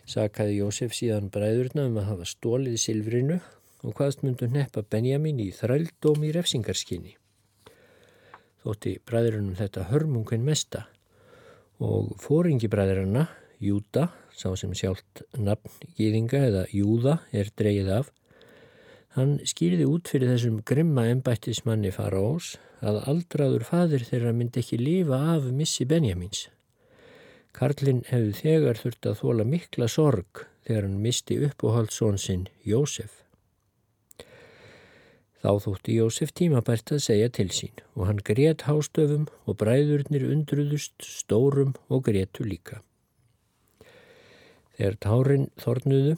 Sakaði 0.09 0.63
Jósef 0.63 0.95
síðan 0.97 1.29
bræðurna 1.29 1.85
um 1.91 2.01
að 2.01 2.09
hafa 2.09 2.25
stólið 2.31 2.79
silfrinu 2.81 3.37
og 3.85 3.93
hvaðst 3.93 4.25
myndu 4.25 4.49
neppa 4.49 4.81
Benjamin 4.81 5.43
í 5.45 5.51
þrældóm 5.53 6.25
í 6.25 6.33
refsingarskinni. 6.33 7.13
Þótti 8.65 8.97
bræðurinnum 9.05 9.61
þetta 9.61 9.85
hörmungin 9.91 10.41
mesta 10.41 10.87
og 11.83 12.15
fóringi 12.23 12.65
bræðurinna, 12.71 13.27
Júta, 13.63 14.09
sá 14.35 14.51
sem 14.59 14.73
sjálft 14.75 15.23
nafn 15.39 15.71
gýðinga 15.97 16.41
eða 16.49 16.63
Júða 16.73 17.19
er 17.31 17.51
dreyið 17.59 17.91
af, 17.99 18.11
hann 19.15 19.37
skýrði 19.47 19.85
út 19.87 20.09
fyrir 20.09 20.33
þessum 20.33 20.59
grimma 20.67 21.05
ennbættismanni 21.11 21.93
fara 21.95 22.21
ás 22.33 22.55
að 22.83 22.99
aldraður 23.11 23.65
fadir 23.67 24.05
þeirra 24.07 24.33
myndi 24.35 24.63
ekki 24.63 24.79
lifa 24.81 25.19
af 25.35 25.49
missi 25.53 25.85
Benjamins. 25.87 26.47
Karlinn 27.53 28.01
hefði 28.09 28.33
þegar 28.39 28.79
þurft 28.81 29.09
að 29.09 29.19
þóla 29.21 29.45
mikla 29.45 29.87
sorg 29.91 30.47
þegar 30.65 30.87
hann 30.87 31.01
misti 31.03 31.37
uppóhaldssón 31.47 32.17
sinn 32.21 32.47
Jósef. 32.65 33.19
Þá 35.43 35.51
þótti 35.65 35.97
Jósef 35.99 36.31
tímabært 36.39 36.95
að 36.95 37.03
segja 37.03 37.29
til 37.37 37.49
sín 37.51 37.83
og 37.93 38.07
hann 38.07 38.23
grétt 38.25 38.63
hástöfum 38.65 39.27
og 39.45 39.59
bræðurnir 39.59 40.25
undruðust 40.31 41.03
stórum 41.03 41.75
og 41.89 42.05
gréttu 42.07 42.47
líka. 42.47 42.79
Þegar 44.77 44.95
tárin 45.05 45.49
þornuðu 45.61 46.15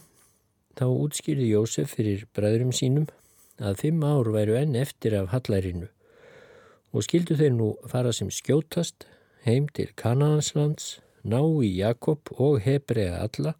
þá 0.76 0.86
útskýrði 0.88 1.50
Jósef 1.50 1.92
fyrir 1.96 2.24
bræðurum 2.36 2.72
sínum 2.76 3.10
að 3.60 3.82
fimm 3.82 4.04
ár 4.04 4.30
væru 4.32 4.56
enn 4.56 4.76
eftir 4.76 5.16
af 5.18 5.30
hallærinu 5.32 5.90
og 6.96 7.04
skildu 7.04 7.36
þeir 7.36 7.52
nú 7.52 7.68
fara 7.90 8.12
sem 8.16 8.30
skjótast 8.32 9.04
heim 9.44 9.66
til 9.76 9.90
Kanahanslands, 10.00 11.00
ná 11.22 11.40
í 11.60 11.68
Jakob 11.76 12.32
og 12.36 12.62
Hebrea 12.64 13.20
alla 13.26 13.52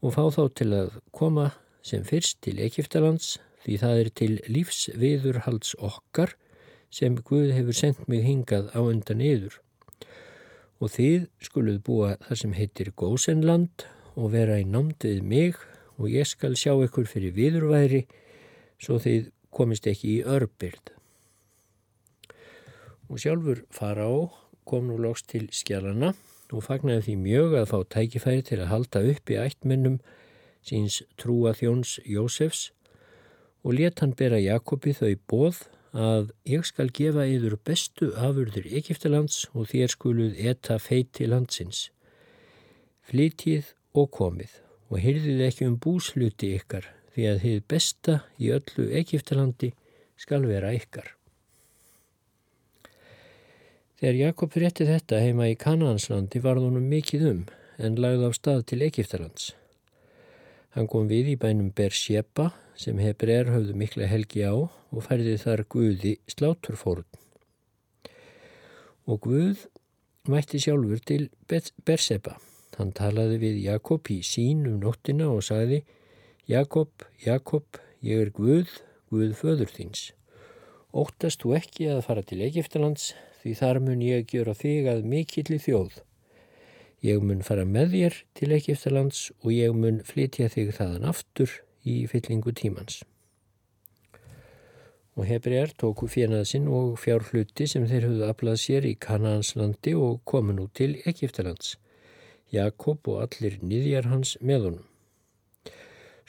og 0.00 0.14
fá 0.16 0.24
þá 0.32 0.42
til 0.56 0.70
að 0.76 0.96
koma 1.12 1.50
sem 1.84 2.04
fyrst 2.08 2.40
til 2.46 2.58
Egiptalands 2.64 3.36
því 3.64 3.78
það 3.82 4.00
er 4.02 4.10
til 4.20 4.32
lífsviðurhalds 4.48 5.74
okkar 5.84 6.34
sem 6.94 7.18
Guð 7.20 7.52
hefur 7.52 7.76
sendt 7.76 8.08
mig 8.08 8.24
hingað 8.24 8.70
á 8.72 8.80
undan 8.80 9.20
yður. 9.20 9.58
Og 10.80 10.94
þið 10.94 11.26
skuluð 11.44 11.80
búa 11.84 12.14
þar 12.24 12.40
sem 12.40 12.54
heitir 12.56 12.92
Gósenland 12.96 13.84
og 14.18 14.32
vera 14.34 14.58
í 14.58 14.66
námdið 14.66 15.22
mig 15.22 15.58
og 15.98 16.10
ég 16.10 16.26
skal 16.26 16.56
sjá 16.58 16.74
ykkur 16.74 17.06
fyrir 17.10 17.34
viðurværi 17.36 18.04
svo 18.82 18.98
þið 19.02 19.30
komist 19.54 19.86
ekki 19.90 20.18
í 20.18 20.24
örbyrð. 20.26 20.94
Og 23.08 23.22
sjálfur 23.22 23.62
fara 23.72 24.04
á 24.10 24.18
kom 24.68 24.90
nú 24.90 24.98
loks 25.00 25.24
til 25.30 25.46
skjálana 25.54 26.12
og 26.52 26.64
fagnaði 26.64 27.06
því 27.06 27.14
mjög 27.22 27.56
að 27.60 27.70
fá 27.72 27.78
tækifæri 27.94 28.44
til 28.44 28.60
að 28.60 28.72
halda 28.72 29.04
upp 29.12 29.32
í 29.32 29.38
ættmennum 29.40 29.98
síns 30.64 31.00
trúa 31.20 31.54
þjóns 31.56 31.98
Jósefs 32.08 32.68
og 33.64 33.76
let 33.78 34.00
hann 34.02 34.14
bera 34.16 34.40
Jakobi 34.40 34.94
þau 34.96 35.14
bóð 35.30 35.64
að 35.96 36.32
ég 36.48 36.66
skal 36.68 36.90
gefa 36.94 37.24
yður 37.28 37.56
bestu 37.64 38.10
afurður 38.16 38.68
Egiptalands 38.68 39.46
og 39.54 39.70
þér 39.72 39.94
skuluð 39.94 40.36
etta 40.52 40.76
feiti 40.82 41.26
landsins. 41.28 41.88
Flytið 43.08 43.72
og 43.98 44.10
komið 44.14 44.54
og 44.88 45.02
hyrðið 45.02 45.44
ekki 45.48 45.66
um 45.68 45.76
búsluti 45.82 46.54
ykkar 46.56 46.88
því 47.14 47.28
að 47.28 47.44
þið 47.44 47.62
besta 47.72 48.16
í 48.38 48.50
öllu 48.54 48.88
Egiptalandi 49.00 49.72
skal 50.18 50.44
vera 50.46 50.70
ykkar. 50.76 51.14
Þegar 53.98 54.18
Jakob 54.20 54.54
rétti 54.54 54.86
þetta 54.86 55.18
heima 55.24 55.48
í 55.50 55.56
Kananslandi 55.58 56.38
var 56.42 56.60
þónum 56.62 56.84
mikið 56.86 57.24
um 57.32 57.40
en 57.82 57.98
lagði 57.98 58.30
á 58.30 58.32
stað 58.36 58.64
til 58.70 58.84
Egiptalands. 58.86 59.52
Hann 60.74 60.86
kom 60.90 61.08
við 61.10 61.32
í 61.32 61.38
bænum 61.40 61.72
Bershepa 61.74 62.52
sem 62.78 63.00
hebreir 63.02 63.50
höfðu 63.50 63.74
mikla 63.74 64.06
helgi 64.06 64.44
á 64.46 64.54
og 64.54 65.00
færði 65.02 65.34
þar 65.42 65.64
Guði 65.74 66.14
sláturfórun. 66.30 67.08
Og 69.10 69.18
Guð 69.26 69.66
mætti 70.30 70.60
sjálfur 70.62 71.02
til 71.02 71.26
Bershepa 71.48 72.36
Hann 72.76 72.92
talaði 72.94 73.38
við 73.42 73.56
Jakob 73.64 74.10
í 74.12 74.20
sín 74.26 74.66
um 74.68 74.76
nóttina 74.82 75.30
og 75.32 75.40
sagði 75.46 75.80
Jakob, 76.48 76.90
Jakob, 77.24 77.80
ég 78.04 78.26
er 78.26 78.30
Guð, 78.34 78.70
Guð 79.10 79.32
föður 79.38 79.72
þíns. 79.72 80.12
Óttast 80.92 81.42
þú 81.42 81.56
ekki 81.58 81.88
að 81.92 82.04
fara 82.06 82.22
til 82.24 82.40
Egiptalands 82.46 83.10
því 83.42 83.54
þar 83.58 83.80
mun 83.84 84.04
ég 84.04 84.28
gera 84.30 84.54
þig 84.56 84.88
að 84.92 85.08
mikilli 85.10 85.58
þjóð. 85.60 85.98
Ég 87.04 87.22
mun 87.22 87.44
fara 87.46 87.66
með 87.68 87.92
þér 87.94 88.16
til 88.38 88.48
Egiptalands 88.56 89.20
og 89.42 89.52
ég 89.54 89.74
mun 89.76 90.00
flytja 90.06 90.48
þig 90.50 90.72
þaðan 90.78 91.06
aftur 91.12 91.52
í 91.86 92.00
fyllingu 92.10 92.54
tímans. 92.56 93.02
Og 95.18 95.26
Hebriðar 95.26 95.74
tóku 95.78 96.06
fjenaðsinn 96.10 96.70
og 96.70 96.96
fjárhluti 97.02 97.66
sem 97.70 97.86
þeir 97.90 98.08
höfðu 98.08 98.26
aflað 98.30 98.58
sér 98.62 98.86
í 98.86 98.94
Kananslandi 99.02 99.94
og 99.98 100.20
komu 100.24 100.54
nú 100.54 100.68
til 100.74 100.96
Egiptalands. 101.10 101.74
Jakob 102.52 103.08
og 103.08 103.22
allir 103.26 103.58
niðjar 103.62 104.08
hans 104.12 104.36
með 104.40 104.66
honum. 104.66 104.86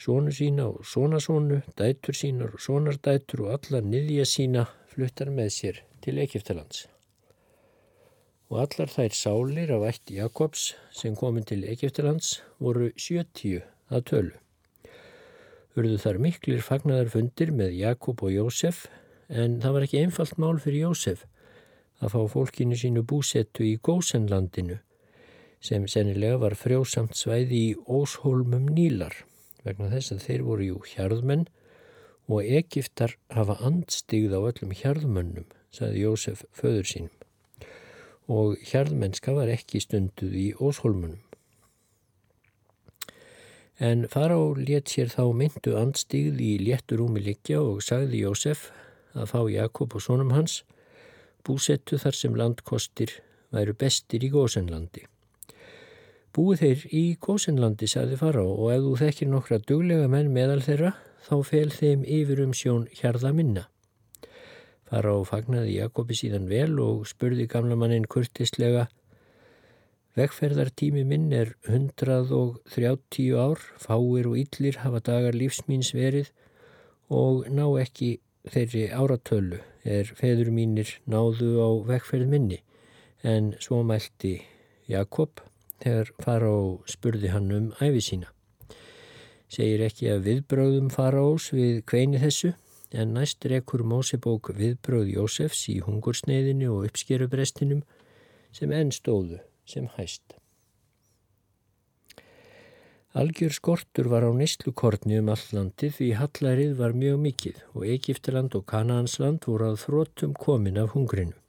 Sónu 0.00 0.32
sína 0.32 0.66
og 0.70 0.84
sónasónu, 0.88 1.60
dætur 1.76 2.16
sínar 2.16 2.54
og 2.56 2.64
sónardætur 2.64 3.44
og 3.46 3.56
alla 3.58 3.82
niðja 3.84 4.26
sína 4.28 4.66
fluttar 4.92 5.32
með 5.32 5.50
sér 5.56 5.82
til 6.00 6.18
Egiptalands. 6.18 6.86
Og 8.50 8.64
allar 8.64 8.90
þær 8.90 9.14
sálir 9.14 9.74
af 9.76 9.88
ætti 9.92 10.16
Jakobs 10.18 10.70
sem 10.90 11.16
komin 11.16 11.44
til 11.46 11.66
Egiptalands 11.68 12.38
voru 12.58 12.90
sjötíu 12.96 13.60
að 13.90 14.06
tölu 14.12 14.38
urðu 15.78 15.98
þar 16.02 16.18
miklir 16.22 16.62
fagnadarfundir 16.66 17.52
með 17.54 17.76
Jakob 17.78 18.22
og 18.26 18.32
Jósef 18.34 18.86
en 19.30 19.60
það 19.62 19.76
var 19.76 19.86
ekki 19.86 20.00
einfalt 20.02 20.38
mál 20.42 20.58
fyrir 20.62 20.88
Jósef 20.88 21.26
að 22.00 22.14
fá 22.14 22.20
fólkinu 22.34 22.78
sínu 22.78 23.04
búsettu 23.06 23.66
í 23.68 23.76
Gósenlandinu 23.78 24.80
sem 25.60 25.86
sennilega 25.88 26.40
var 26.40 26.56
frjósamt 26.56 27.16
svæði 27.18 27.62
í 27.70 27.72
Óshólmum 27.84 28.68
Nílar 28.72 29.14
vegna 29.64 29.90
þess 29.92 30.14
að 30.14 30.26
þeir 30.26 30.44
voru 30.46 30.68
jú 30.70 30.82
hjarðmenn 30.94 31.46
og 32.30 32.46
Egiptar 32.46 33.16
hafa 33.34 33.58
andstigð 33.66 34.36
á 34.36 34.40
öllum 34.40 34.72
hjarðmönnum, 34.76 35.48
saði 35.74 36.04
Jósef 36.06 36.44
föður 36.56 36.86
sínum 36.88 37.16
og 38.30 38.60
hjarðmennska 38.62 39.34
var 39.34 39.50
ekki 39.50 39.80
stunduð 39.82 40.36
í 40.38 40.46
Óshólmunum. 40.54 41.18
En 43.80 44.04
fará 44.12 44.36
let 44.54 44.92
sér 44.92 45.10
þá 45.10 45.24
myndu 45.34 45.74
andstigð 45.80 46.38
í 46.44 46.52
létturúmi 46.62 47.22
liggja 47.24 47.62
og 47.64 47.80
sagði 47.82 48.22
Jósef 48.22 48.68
að 49.16 49.32
fá 49.32 49.40
Jakob 49.50 49.96
og 49.96 50.04
sonum 50.04 50.30
hans 50.36 50.60
búsettu 51.42 51.98
þar 51.98 52.18
sem 52.18 52.36
landkostir 52.36 53.16
væru 53.50 53.74
bestir 53.74 54.22
í 54.22 54.30
gósenlandi. 54.30 55.08
Búið 56.36 56.62
þeir 56.62 56.82
í 56.94 57.04
gósenlandi, 57.18 57.88
sagði 57.90 58.20
fará, 58.20 58.42
og 58.44 58.70
ef 58.70 58.84
þú 58.84 58.94
þekkir 59.00 59.30
nokkra 59.32 59.58
duglega 59.66 60.06
menn 60.12 60.30
meðal 60.34 60.60
þeirra, 60.62 60.94
þá 61.26 61.34
fel 61.48 61.68
þeim 61.74 62.04
yfir 62.06 62.44
um 62.44 62.54
sjón 62.54 62.86
hjarða 63.00 63.32
minna. 63.34 63.66
Fará 64.90 65.12
fagnaði 65.26 65.76
Jakobi 65.76 66.16
síðan 66.18 66.48
vel 66.50 66.78
og 66.82 67.04
spurði 67.10 67.46
gamla 67.50 67.76
mannin 67.78 68.08
kurtislega 68.10 68.88
Vegferðartími 70.18 71.04
minn 71.06 71.28
er 71.32 71.52
130 71.70 73.36
ár, 73.38 73.60
fáir 73.78 74.26
og 74.26 74.38
yllir 74.40 74.80
hafa 74.82 74.98
dagar 75.06 75.36
lífsmýns 75.38 75.92
verið 75.94 76.32
og 77.14 77.46
ná 77.54 77.62
ekki 77.78 78.16
þeirri 78.50 78.88
áratölu 78.90 79.60
er 79.86 80.10
feður 80.18 80.50
mínir 80.56 80.96
náðu 81.06 81.52
á 81.62 81.70
vegferð 81.92 82.26
minni 82.32 82.58
en 83.22 83.52
svo 83.62 83.84
mælti 83.86 84.40
Jakob 84.90 85.44
þegar 85.82 86.12
fara 86.22 86.50
og 86.50 86.88
spurði 86.90 87.32
hann 87.34 87.50
um 87.56 87.70
æfi 87.80 88.02
sína. 88.06 88.32
Segir 89.50 89.82
ekki 89.86 90.10
að 90.12 90.26
viðbröðum 90.28 90.90
fara 90.94 91.22
ás 91.26 91.50
við 91.54 91.80
kveini 91.90 92.20
þessu 92.22 92.52
en 92.90 93.14
næst 93.14 93.46
rekur 93.50 93.82
Mósebók 93.86 94.52
viðbröð 94.54 95.14
Jósefs 95.14 95.64
í 95.70 95.78
hungursneiðinu 95.86 96.70
og 96.74 96.90
uppskerubrestinum 96.90 97.82
sem 98.54 98.70
enn 98.74 98.92
stóðu 98.94 99.40
sem 99.66 99.88
hæst. 99.96 100.36
Algjör 103.10 103.50
skortur 103.50 104.06
var 104.06 104.22
á 104.22 104.30
neyslukortni 104.30 105.18
um 105.18 105.32
allandi 105.34 105.90
því 105.90 106.12
hallarið 106.20 106.76
var 106.78 106.94
mjög 106.94 107.16
mikið 107.24 107.62
og 107.74 107.86
Egiptaland 107.96 108.54
og 108.54 108.68
Kanansland 108.70 109.50
voru 109.50 109.72
að 109.72 109.80
þróttum 109.82 110.34
komin 110.38 110.78
af 110.78 110.94
hungrinu. 110.94 111.39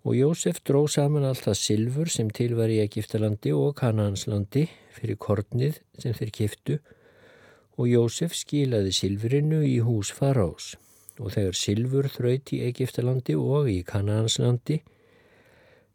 Og 0.00 0.14
Jósef 0.16 0.62
dró 0.64 0.86
saman 0.88 1.26
allt 1.28 1.44
það 1.44 1.58
silfur 1.60 2.12
sem 2.12 2.30
til 2.32 2.54
var 2.56 2.72
í 2.72 2.80
Egiptalandi 2.80 3.52
og 3.52 3.74
Kananslandi 3.80 4.64
fyrir 4.96 5.18
kortnið 5.20 5.82
sem 6.00 6.16
þeir 6.16 6.30
kiftu 6.38 6.78
og 7.76 7.90
Jósef 7.90 8.32
skilaði 8.36 8.94
silfurinu 8.96 9.60
í 9.66 9.76
hús 9.84 10.12
farás 10.16 10.74
og 11.20 11.34
þegar 11.34 11.58
silfur 11.58 12.08
þraut 12.08 12.54
í 12.56 12.62
Egiptalandi 12.70 13.36
og 13.36 13.68
í 13.68 13.82
Kananslandi 13.84 14.80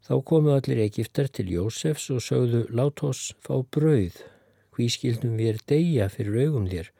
Þá 0.06 0.20
komu 0.22 0.52
allir 0.54 0.78
Egiptar 0.84 1.26
til 1.34 1.48
Jósefs 1.50 2.04
og 2.14 2.20
sögðu 2.22 2.60
lát 2.70 3.00
oss 3.02 3.32
fá 3.42 3.56
brauð, 3.74 4.20
hví 4.76 4.86
skildum 4.86 5.32
við 5.34 5.48
er 5.50 5.56
deyja 5.72 6.06
fyrir 6.14 6.44
augum 6.44 6.68
þér, 6.70 6.92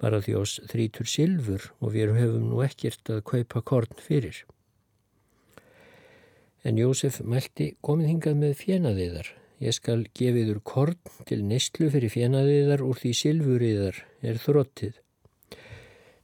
bara 0.00 0.22
því 0.24 0.36
oss 0.40 0.54
þrítur 0.70 1.10
silfur 1.12 1.66
og 1.82 1.92
við 1.92 2.14
hefum 2.16 2.46
nú 2.48 2.62
ekkert 2.64 3.12
að 3.12 3.20
kaupa 3.28 3.60
korn 3.60 4.00
fyrir. 4.00 4.46
En 6.66 6.78
Jósef 6.78 7.20
mælti 7.22 7.72
komið 7.86 8.08
hingað 8.12 8.40
með 8.40 8.54
fjenaðiðar, 8.58 9.28
ég 9.62 9.74
skal 9.76 10.00
gefiður 10.18 10.58
korn 10.66 10.98
til 11.28 11.44
nestlu 11.46 11.90
fyrir 11.94 12.10
fjenaðiðar 12.10 12.82
úr 12.82 12.98
því 12.98 13.12
silfuriðar 13.20 14.00
er 14.26 14.40
þróttið. 14.42 14.98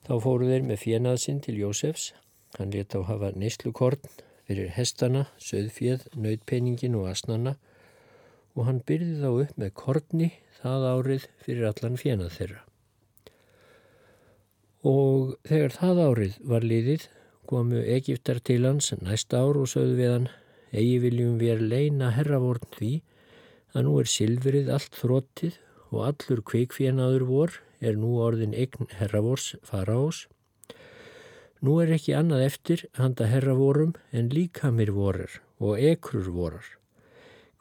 Þá 0.04 0.14
fóru 0.20 0.50
þeir 0.50 0.66
með 0.66 0.82
fjenaðsinn 0.82 1.40
til 1.44 1.56
Jósefs, 1.62 2.10
hann 2.58 2.74
leta 2.74 2.98
á 2.98 3.02
hafa 3.06 3.30
nestlukorn 3.38 4.02
fyrir 4.44 4.74
hestana, 4.74 5.28
söðfjöð, 5.40 6.08
nautpenningin 6.18 6.98
og 6.98 7.08
asnana 7.14 7.54
og 8.54 8.68
hann 8.68 8.82
byrði 8.86 9.16
þá 9.22 9.30
upp 9.30 9.58
með 9.58 9.72
korni 9.78 10.30
það 10.60 10.86
árið 10.90 11.26
fyrir 11.44 11.68
allan 11.70 11.98
fjenað 12.00 12.36
þeirra. 12.38 12.62
Og 14.84 15.36
þegar 15.48 15.78
það 15.78 16.02
árið 16.04 16.40
var 16.52 16.66
liðið 16.68 17.06
komu 17.50 17.80
Egiptar 17.96 18.40
til 18.40 18.64
hans 18.66 18.92
næsta 19.00 19.42
ár 19.44 19.60
og 19.62 19.70
sögðu 19.70 19.96
við 20.00 20.12
hann 20.14 20.28
eigi 20.72 20.98
viljum 21.04 21.38
við 21.40 21.54
er 21.54 21.66
leina 21.74 22.12
herravorn 22.16 22.68
því 22.76 22.92
að 23.74 23.86
nú 23.86 23.96
er 24.02 24.10
silfrið 24.10 24.70
allt 24.76 25.00
þróttið 25.00 25.58
og 25.90 26.06
allur 26.10 26.44
kveikfjenaður 26.50 27.26
vor 27.30 27.58
er 27.84 27.98
nú 28.00 28.16
orðin 28.26 28.54
eign 28.56 28.88
herravors 29.00 29.52
fara 29.66 29.98
ás 30.06 30.24
Nú 31.64 31.78
er 31.80 31.94
ekki 31.94 32.12
annað 32.12 32.42
eftir 32.44 32.80
handa 32.98 33.24
herra 33.30 33.54
vorum 33.56 33.94
en 34.12 34.26
líkamir 34.28 34.90
vorar 34.92 35.38
og 35.56 35.78
ekrur 35.80 36.26
vorar. 36.34 36.66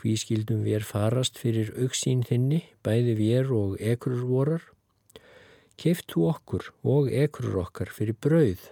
Hví 0.02 0.18
skildum 0.20 0.66
við 0.66 0.82
er 0.82 0.84
farast 0.84 1.40
fyrir 1.40 1.70
auksín 1.80 2.26
þinni, 2.28 2.66
bæði 2.84 3.14
við 3.22 3.54
og 3.56 3.78
ekrur 3.80 4.26
vorar? 4.28 4.66
Keiftu 5.80 6.26
okkur 6.28 6.68
og 6.84 7.08
ekrur 7.08 7.62
okkar 7.64 7.94
fyrir 7.96 8.18
brauð, 8.20 8.66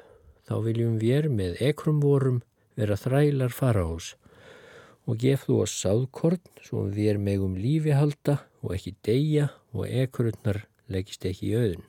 þá 0.47 0.55
viljum 0.65 0.97
við 1.01 1.29
með 1.33 1.61
ekrum 1.71 2.01
vorum 2.03 2.41
vera 2.79 2.97
þrælar 2.97 3.53
fara 3.53 3.85
ás 3.85 4.13
og 5.09 5.17
gef 5.21 5.47
þú 5.47 5.61
oss 5.63 5.79
sáðkorn 5.81 6.41
svo 6.63 6.85
við 6.93 7.17
megum 7.19 7.55
lífi 7.57 7.95
halda 7.97 8.37
og 8.61 8.75
ekki 8.75 8.93
deyja 9.05 9.49
og 9.73 9.87
ekrurnar 9.87 10.63
leggist 10.91 11.25
ekki 11.25 11.49
í 11.49 11.55
auðun. 11.57 11.87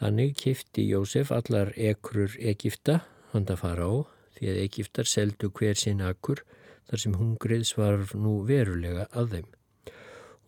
Þannig 0.00 0.36
kifti 0.40 0.86
Jósef 0.88 1.32
allar 1.34 1.72
ekrur 1.76 2.36
Egipta 2.40 3.00
handa 3.32 3.56
fara 3.60 3.88
á 3.88 3.94
því 4.36 4.52
að 4.52 4.60
Egiptar 4.64 5.08
seldu 5.08 5.50
hver 5.52 5.76
sinn 5.76 6.00
akkur 6.04 6.44
þar 6.88 7.02
sem 7.02 7.16
hungrið 7.16 7.66
svarf 7.68 8.14
nú 8.16 8.40
verulega 8.48 9.08
að 9.12 9.34
þeim. 9.34 9.50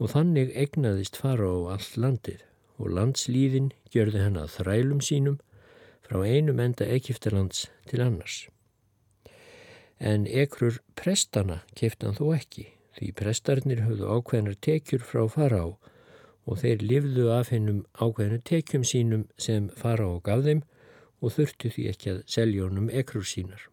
Og 0.00 0.14
þannig 0.14 0.54
egnaðist 0.58 1.18
fara 1.20 1.50
á 1.52 1.76
allt 1.76 1.98
landið 2.00 2.40
og 2.80 2.92
landslíðin 2.96 3.72
gjörði 3.92 4.24
hann 4.24 4.38
að 4.40 4.54
þrælum 4.58 5.00
sínum 5.04 5.38
frá 6.06 6.22
einum 6.24 6.60
enda 6.60 6.86
Egiptalands 6.88 7.66
til 7.90 8.02
annars. 8.04 8.46
En 10.00 10.26
ekrur 10.26 10.80
prestana 10.98 11.62
kifti 11.78 12.08
hann 12.08 12.18
þó 12.18 12.32
ekki 12.36 12.66
því 12.96 13.12
prestarnir 13.18 13.82
höfðu 13.86 14.08
ákveðnar 14.16 14.58
tekjur 14.64 15.04
frá 15.06 15.24
fara 15.30 15.62
á 15.64 15.68
og 16.42 16.58
þeir 16.58 16.82
livðu 16.82 17.28
af 17.32 17.52
hennum 17.54 17.84
ákveðinu 17.94 18.42
tekjum 18.48 18.84
sínum 18.86 19.26
sem 19.38 19.68
fara 19.78 20.08
og 20.10 20.24
gaf 20.26 20.42
þeim 20.46 20.64
og 21.22 21.36
þurftu 21.36 21.70
því 21.70 21.84
ekki 21.92 22.10
að 22.12 22.24
selja 22.34 22.66
honum 22.66 22.90
ekrur 22.90 23.26
sínar. 23.26 23.68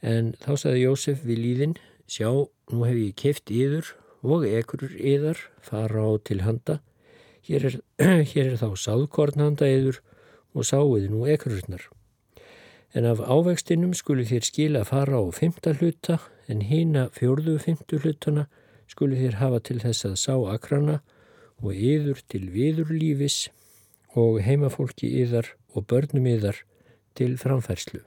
En 0.00 0.32
þá 0.40 0.52
saði 0.60 0.84
Jósef 0.84 1.22
við 1.24 1.42
líðin, 1.44 1.76
sjá, 2.08 2.28
nú 2.72 2.84
hef 2.88 2.98
ég 2.98 3.14
keft 3.20 3.52
yður 3.52 3.92
og 4.24 4.46
ekrur 4.48 4.96
yðar 4.96 5.40
fara 5.64 6.04
á 6.08 6.12
til 6.24 6.40
handa, 6.44 6.80
hér 7.48 7.68
er, 7.70 7.76
hér 8.32 8.52
er 8.52 8.58
þá 8.60 8.68
sáðkorn 8.80 9.42
handa 9.42 9.68
yður 9.68 10.00
og 10.54 10.66
sáuði 10.68 11.10
nú 11.12 11.24
ekrurnar. 11.30 11.88
En 12.94 13.06
af 13.10 13.18
ávextinum 13.18 13.94
skulu 13.98 14.24
þér 14.28 14.46
skila 14.46 14.84
fara 14.86 15.18
á 15.18 15.24
fymta 15.34 15.74
hluta 15.74 16.20
en 16.46 16.62
hýna 16.68 17.08
fjörðu 17.16 17.56
fymtu 17.58 17.98
hlutana 17.98 18.46
skuli 18.90 19.18
þér 19.18 19.40
hafa 19.40 19.60
til 19.66 19.80
þess 19.82 20.06
að 20.06 20.16
sá 20.20 20.34
akrana 20.52 21.00
og 21.62 21.74
yður 21.74 22.20
til 22.30 22.46
viður 22.54 22.92
lífis 22.94 23.48
og 24.14 24.40
heimafólki 24.46 25.10
yðar 25.22 25.50
og 25.74 25.88
börnum 25.90 26.26
yðar 26.30 26.60
til 27.18 27.34
framfærslu. 27.40 28.04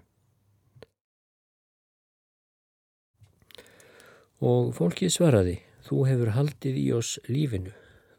Og 4.37 4.69
fólki 4.77 5.09
svaraði, 5.09 5.57
þú 5.87 6.03
hefur 6.05 6.33
haldið 6.35 6.75
í 6.77 6.87
oss 6.93 7.17
lífinu, 7.25 7.73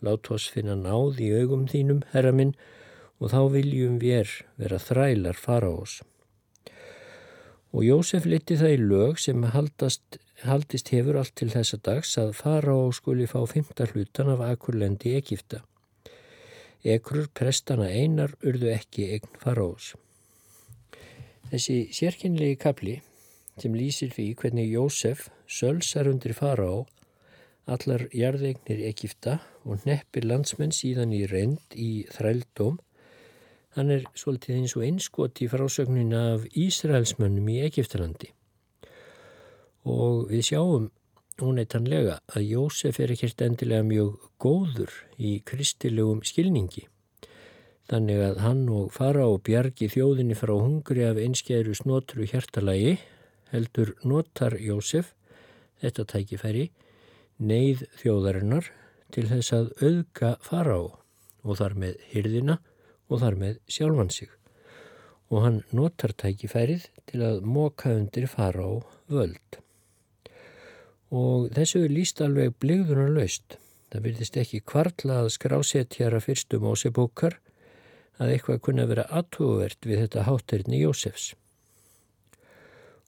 lát 0.04 0.30
oss 0.30 0.48
finna 0.52 0.76
náð 0.78 1.20
í 1.24 1.30
augum 1.40 1.66
þínum, 1.70 2.02
herra 2.12 2.32
minn, 2.32 2.54
og 3.18 3.32
þá 3.32 3.40
viljum 3.54 3.98
við 4.02 4.38
vera 4.60 4.78
þrælar 4.78 5.38
fara 5.38 5.70
á 5.70 5.74
oss. 5.74 6.00
Og 7.74 7.84
Jósef 7.84 8.24
liti 8.24 8.56
það 8.56 8.74
í 8.74 8.78
lög 8.80 9.18
sem 9.20 9.42
haldast, 9.52 10.18
haldist 10.46 10.92
hefur 10.94 11.18
allt 11.20 11.34
til 11.36 11.50
þessa 11.52 11.78
dags 11.84 12.14
að 12.20 12.36
fara 12.38 12.74
og 12.74 12.94
skuli 12.96 13.26
fá 13.28 13.42
fymta 13.50 13.88
hlutan 13.90 14.30
af 14.32 14.44
akurlendi 14.46 15.16
Egipta. 15.18 15.64
Ekrur 16.84 17.26
prestana 17.34 17.90
einar 17.90 18.36
urðu 18.46 18.70
ekki 18.72 19.10
eign 19.16 19.40
fara 19.42 19.66
ás. 19.66 19.92
Þessi 21.50 21.88
sérkynlegi 21.96 22.56
kapli 22.60 23.00
sem 23.58 23.74
lýsir 23.74 24.12
því 24.14 24.30
hvernig 24.38 24.70
Jósef 24.72 25.26
sölsar 25.48 26.08
undir 26.08 26.36
fara 26.38 26.68
á 26.70 26.76
allar 27.68 28.08
jarðeignir 28.16 28.82
Egipta 28.88 29.38
og 29.64 29.84
neppir 29.86 30.24
landsmenn 30.24 30.72
síðan 30.72 31.12
í 31.12 31.24
reynd 31.28 31.76
í 31.76 32.06
þrældóm 32.16 32.78
Hann 33.78 33.92
er 33.94 34.06
svolítið 34.18 34.56
eins 34.58 34.72
og 34.74 34.82
einskot 34.82 35.38
í 35.38 35.46
frásögnina 35.46 36.20
af 36.32 36.46
Ísraelsmönnum 36.56 37.46
í 37.52 37.60
Egiptalandi. 37.62 38.32
Og 39.86 40.24
við 40.32 40.48
sjáum 40.48 40.88
óneitanlega 41.38 42.16
að 42.34 42.48
Jósef 42.48 42.98
er 42.98 43.12
ekkert 43.14 43.44
endilega 43.46 43.86
mjög 43.86 44.16
góður 44.42 44.96
í 45.14 45.36
kristilegum 45.46 46.24
skilningi. 46.26 46.88
Þannig 47.88 48.24
að 48.24 48.42
hann 48.42 48.64
og 48.72 48.90
fara 48.96 49.28
og 49.30 49.44
bjargi 49.46 49.86
þjóðinni 49.92 50.34
frá 50.36 50.56
hungri 50.56 51.06
af 51.06 51.20
einskjæru 51.22 51.76
snotru 51.78 52.26
hjertalagi 52.26 52.98
heldur 53.52 53.94
notar 54.02 54.58
Jósef, 54.58 55.14
þetta 55.78 56.08
tækifæri, 56.16 56.66
neyð 57.38 57.84
þjóðarinnar 58.00 58.72
til 59.14 59.28
þess 59.30 59.54
að 59.56 59.70
auðga 59.82 60.34
fara 60.44 60.78
á 60.78 60.82
og 61.48 61.60
þar 61.60 61.78
með 61.78 62.02
hyrðina 62.12 62.58
og 63.08 63.22
þar 63.22 63.38
með 63.40 63.60
sjálfan 63.70 64.12
sig 64.12 64.34
og 65.28 65.44
hann 65.44 65.58
notar 65.76 66.14
tækifærið 66.16 66.86
til 67.08 67.22
að 67.24 67.42
móka 67.44 67.92
undir 67.92 68.28
fara 68.30 68.64
á 68.64 68.72
völd. 69.12 69.58
Og 71.12 71.48
þessu 71.56 71.84
er 71.84 71.92
líst 71.92 72.20
alveg 72.24 72.54
bligðunar 72.60 73.12
laust. 73.12 73.58
Það 73.88 74.04
byrðist 74.04 74.38
ekki 74.40 74.62
kvartla 74.68 75.22
að 75.22 75.30
skrásetjara 75.36 76.20
fyrstum 76.20 76.66
ásebókar 76.68 77.38
að 78.18 78.34
eitthvað 78.34 78.62
kunna 78.64 78.88
vera 78.88 79.06
aðtúvert 79.08 79.88
við 79.88 80.04
þetta 80.04 80.26
hátterni 80.28 80.82
Jósefs. 80.82 81.32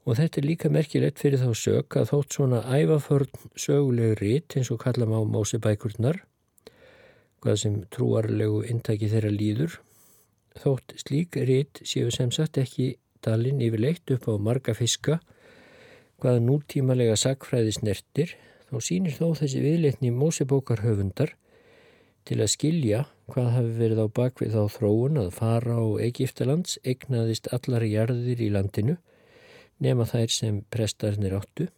Og 0.09 0.17
þetta 0.17 0.41
er 0.41 0.49
líka 0.49 0.71
merkilegt 0.73 1.21
fyrir 1.21 1.43
þá 1.43 1.51
sög 1.57 1.97
að 2.01 2.11
þótt 2.15 2.39
svona 2.39 2.63
ævaförn 2.73 3.45
söguleg 3.55 4.17
rít 4.21 4.57
eins 4.57 4.71
og 4.73 4.81
kalla 4.83 5.07
má 5.07 5.19
mósebækurnar, 5.29 6.23
hvað 7.41 7.63
sem 7.63 7.79
trúarlegu 7.93 8.65
intæki 8.69 9.11
þeirra 9.13 9.33
líður, 9.35 9.81
Þótt 10.59 10.97
slík 10.99 11.37
rít 11.47 11.79
séu 11.87 12.11
sem 12.11 12.31
sagt 12.35 12.59
ekki 12.59 12.97
dalinn 13.23 13.61
yfirleitt 13.63 14.11
upp 14.17 14.27
á 14.27 14.35
marga 14.43 14.75
fiska 14.75 15.21
hvaða 16.21 16.41
nútímalega 16.43 17.15
sagfræði 17.17 17.77
snertir 17.77 18.35
þá 18.71 18.77
sínir 18.83 19.15
þó 19.15 19.31
þessi 19.39 19.63
viðleitni 19.63 20.11
mósebókarhöfundar 20.15 21.37
til 22.27 22.41
að 22.43 22.53
skilja 22.57 23.05
hvað 23.31 23.53
hafi 23.57 23.77
verið 23.79 24.03
á 24.03 24.07
bakvið 24.19 24.57
þá 24.57 24.75
þróun 24.75 25.23
að 25.23 25.31
fara 25.39 25.79
á 25.79 25.87
Egiptalands 26.03 26.77
egnaðist 26.83 27.49
allar 27.55 27.87
jarðir 27.87 28.43
í 28.43 28.51
landinu 28.51 28.99
nema 29.81 30.07
þær 30.09 30.33
sem 30.33 30.63
prestarnir 30.73 31.35
áttu. 31.37 31.69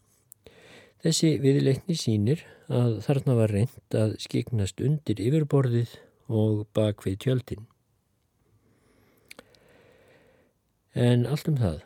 Þessi 1.03 1.37
viðleitni 1.43 1.97
sínir 1.99 2.45
að 2.71 3.01
þarna 3.07 3.37
var 3.38 3.55
reynd 3.55 3.97
að 3.99 4.17
skiknast 4.23 4.83
undir 4.85 5.23
yfirborðið 5.23 5.97
og 6.31 6.67
bakvið 6.77 7.19
tjöldin. 7.25 7.67
En 10.95 11.25
allt 11.27 11.49
um 11.49 11.57
það. 11.59 11.81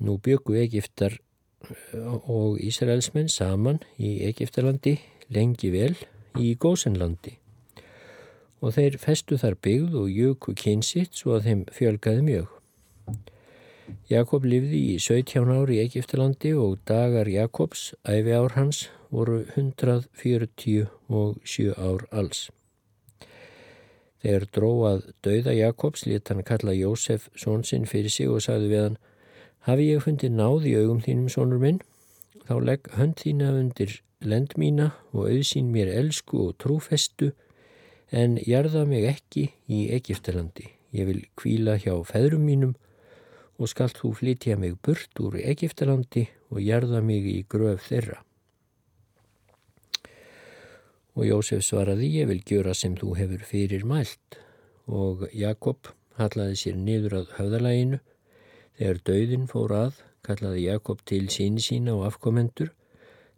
Nú 0.00 0.16
byggu 0.24 0.56
Egiptar 0.62 1.18
og 2.00 2.56
Ísraelsmenn 2.64 3.28
saman 3.28 3.82
í 4.00 4.16
Egiptalandi 4.24 4.96
lengi 5.30 5.70
vel 5.74 5.92
í 6.40 6.54
Gósenlandi 6.56 7.36
og 8.60 8.74
þeir 8.76 8.96
festu 9.00 9.38
þar 9.40 9.56
byggð 9.64 9.98
og 10.02 10.08
jöku 10.12 10.54
kynsitt 10.56 11.16
svo 11.16 11.36
að 11.36 11.46
þeim 11.48 11.62
fjölgaði 11.76 12.24
mjög. 12.26 12.59
Jakob 14.10 14.44
livði 14.44 14.80
í 14.94 14.98
17 15.00 15.50
ári 15.54 15.74
í 15.78 15.82
Egiptalandi 15.84 16.50
og 16.58 16.78
dagar 16.88 17.28
Jakobs, 17.30 17.94
æfi 18.04 18.32
ár 18.36 18.52
hans, 18.56 18.88
voru 19.10 19.44
147 19.56 20.88
ár 21.76 22.00
alls. 22.10 22.50
Þegar 24.20 24.44
dróað 24.52 25.00
dauða 25.24 25.52
Jakobs 25.56 26.04
lit 26.06 26.28
hann 26.28 26.42
kalla 26.44 26.72
Jósef 26.76 27.30
svonsinn 27.34 27.86
fyrir 27.88 28.12
sig 28.12 28.28
og 28.28 28.42
sagði 28.44 28.68
við 28.74 28.82
hann 28.84 28.98
Hafi 29.68 29.90
ég 29.90 30.00
fundið 30.04 30.32
náð 30.32 30.66
í 30.70 30.72
augum 30.80 31.00
þínum, 31.04 31.28
svonur 31.28 31.60
minn? 31.60 31.80
Þá 32.48 32.54
legg 32.64 32.88
hönd 32.96 33.18
þína 33.20 33.50
undir 33.58 34.00
lend 34.24 34.54
mína 34.60 34.86
og 35.12 35.28
auðsýn 35.28 35.68
mér 35.72 35.88
elsku 35.92 36.46
og 36.46 36.54
trúfestu 36.60 37.32
en 38.10 38.38
jarða 38.40 38.86
mig 38.88 39.04
ekki 39.08 39.50
í 39.68 39.88
Egiptalandi. 39.92 40.66
Ég 40.96 41.06
vil 41.10 41.20
kvíla 41.36 41.76
hjá 41.80 41.92
feðrum 42.08 42.44
mínum 42.48 42.74
og 43.60 43.68
skalt 43.68 44.00
þú 44.00 44.14
flytja 44.16 44.56
mig 44.56 44.78
burt 44.80 45.20
úr 45.20 45.36
Egiptalandi 45.36 46.24
og 46.48 46.62
jarða 46.64 47.02
mig 47.04 47.26
í 47.28 47.38
gröf 47.44 47.84
þeirra. 47.90 48.22
Og 51.18 51.26
Jósef 51.28 51.64
svaraði, 51.66 52.08
ég 52.22 52.30
vil 52.30 52.40
gjöra 52.40 52.72
sem 52.74 52.94
þú 52.96 53.12
hefur 53.18 53.42
fyrir 53.44 53.84
mælt. 53.84 54.38
Og 54.88 55.26
Jakob 55.36 55.90
hallaði 56.16 56.56
sér 56.56 56.78
niður 56.80 57.18
að 57.20 57.34
höfðalæginu. 57.36 57.98
Þegar 58.78 59.00
döðin 59.08 59.48
fór 59.50 59.74
að, 59.76 59.98
kallaði 60.24 60.64
Jakob 60.64 61.02
til 61.04 61.26
síni 61.32 61.60
sína 61.60 61.98
og 61.98 62.06
afkomendur, 62.08 62.70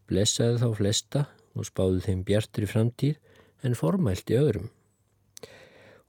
blessaði 0.06 0.61
þá 0.62 0.68
flesta 0.78 1.24
og 1.58 1.66
spáði 1.66 2.04
þeim 2.06 2.22
bjartri 2.28 2.68
framtíð 2.70 3.18
en 3.66 3.74
formælti 3.78 4.38
öðrum. 4.38 4.70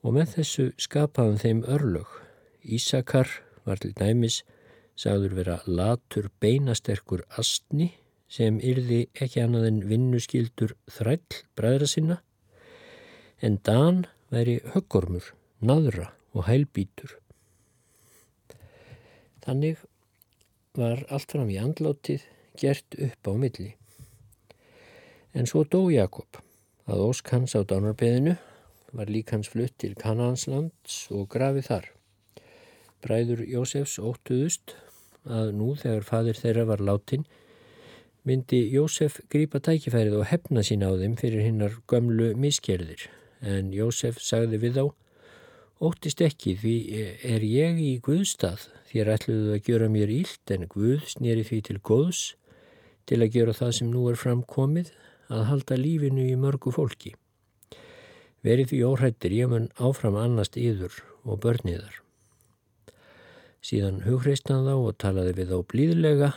Og 0.03 0.13
með 0.19 0.35
þessu 0.37 0.67
skapaðan 0.77 1.41
þeim 1.41 1.63
örlög. 1.73 2.09
Ísakar 2.63 3.31
var 3.65 3.81
til 3.81 3.93
dæmis 3.97 4.41
sagður 4.99 5.35
vera 5.39 5.57
latur 5.65 6.29
beinasterkur 6.43 7.23
astni 7.41 7.89
sem 8.33 8.59
yrði 8.65 9.03
ekki 9.21 9.43
annað 9.43 9.67
en 9.69 9.79
vinnuskildur 9.89 10.73
þræll 10.89 11.41
bræðra 11.57 11.89
sinna, 11.89 12.17
en 13.41 13.59
Dan 13.65 14.05
væri 14.33 14.59
höggormur, 14.73 15.33
naðra 15.61 16.09
og 16.33 16.47
hælbítur. 16.47 17.17
Þannig 19.43 19.83
var 20.77 21.03
allt 21.13 21.33
fram 21.35 21.51
í 21.53 21.59
andlátið 21.61 22.25
gert 22.57 22.97
upp 22.97 23.29
á 23.29 23.33
milli. 23.37 23.73
En 25.33 25.49
svo 25.49 25.65
dó 25.65 25.85
Jakob 25.93 26.41
að 26.89 27.05
ósk 27.09 27.29
hans 27.33 27.53
á 27.57 27.61
dánarbeðinu 27.61 28.37
var 28.93 29.09
lík 29.09 29.33
hans 29.33 29.49
flutt 29.49 29.75
til 29.81 29.93
Kananslands 29.97 31.05
og 31.13 31.27
grafið 31.33 31.69
þar. 31.69 31.85
Bræður 33.03 33.43
Jósefs 33.47 33.99
óttuðust 33.99 34.75
að 35.23 35.53
nú 35.59 35.73
þegar 35.79 36.07
fadir 36.07 36.39
þeirra 36.39 36.67
var 36.71 36.83
látin 36.83 37.27
myndi 38.23 38.61
Jósef 38.71 39.19
grípa 39.31 39.59
tækifærið 39.63 40.19
og 40.21 40.27
hefna 40.31 40.63
sín 40.63 40.83
á 40.87 40.91
þeim 40.95 41.15
fyrir 41.19 41.43
hinnar 41.43 41.79
gömlu 41.91 42.33
miskerðir 42.39 43.07
en 43.43 43.73
Jósef 43.75 44.21
sagði 44.23 44.61
við 44.63 44.79
þá 44.79 44.85
Óttist 45.83 46.21
ekki 46.23 46.53
því 46.61 46.75
er 47.27 47.43
ég 47.43 47.79
í 47.81 47.89
Guðstað 48.05 48.69
þér 48.91 49.09
ætluðu 49.17 49.55
að 49.55 49.65
gjöra 49.67 49.89
mér 49.91 50.13
ílt 50.13 50.53
en 50.55 50.67
Guð 50.71 51.09
snýri 51.11 51.43
því 51.47 51.59
til 51.67 51.79
góðs 51.89 52.21
til 53.09 53.19
að 53.19 53.35
gjöra 53.35 53.55
það 53.57 53.73
sem 53.79 53.89
nú 53.91 54.05
er 54.11 54.19
framkomið 54.21 54.93
að 55.33 55.43
halda 55.49 55.79
lífinu 55.81 56.29
í 56.29 56.37
mörgu 56.39 56.71
fólki. 56.71 57.15
Verið 58.47 58.71
því 58.71 58.81
óhættir 58.93 59.35
ég 59.35 59.51
mun 59.51 59.67
áfram 59.75 60.19
annast 60.19 60.55
yður 60.59 61.01
og 61.23 61.41
börniðar. 61.43 62.02
Síðan 63.63 64.01
hugreistan 64.03 64.65
þá 64.67 64.73
og 64.75 64.97
talaði 64.99 65.37
við 65.37 65.51
þá 65.53 65.59
blíðlega 65.71 66.33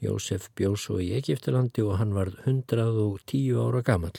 Jósef 0.00 0.46
bjóð 0.56 0.76
svo 0.80 0.98
í 1.02 1.10
Egiptalandi 1.18 1.82
og 1.84 1.98
hann 2.00 2.12
var 2.14 2.30
110 2.46 3.58
ára 3.58 3.82
gammal. 3.84 4.14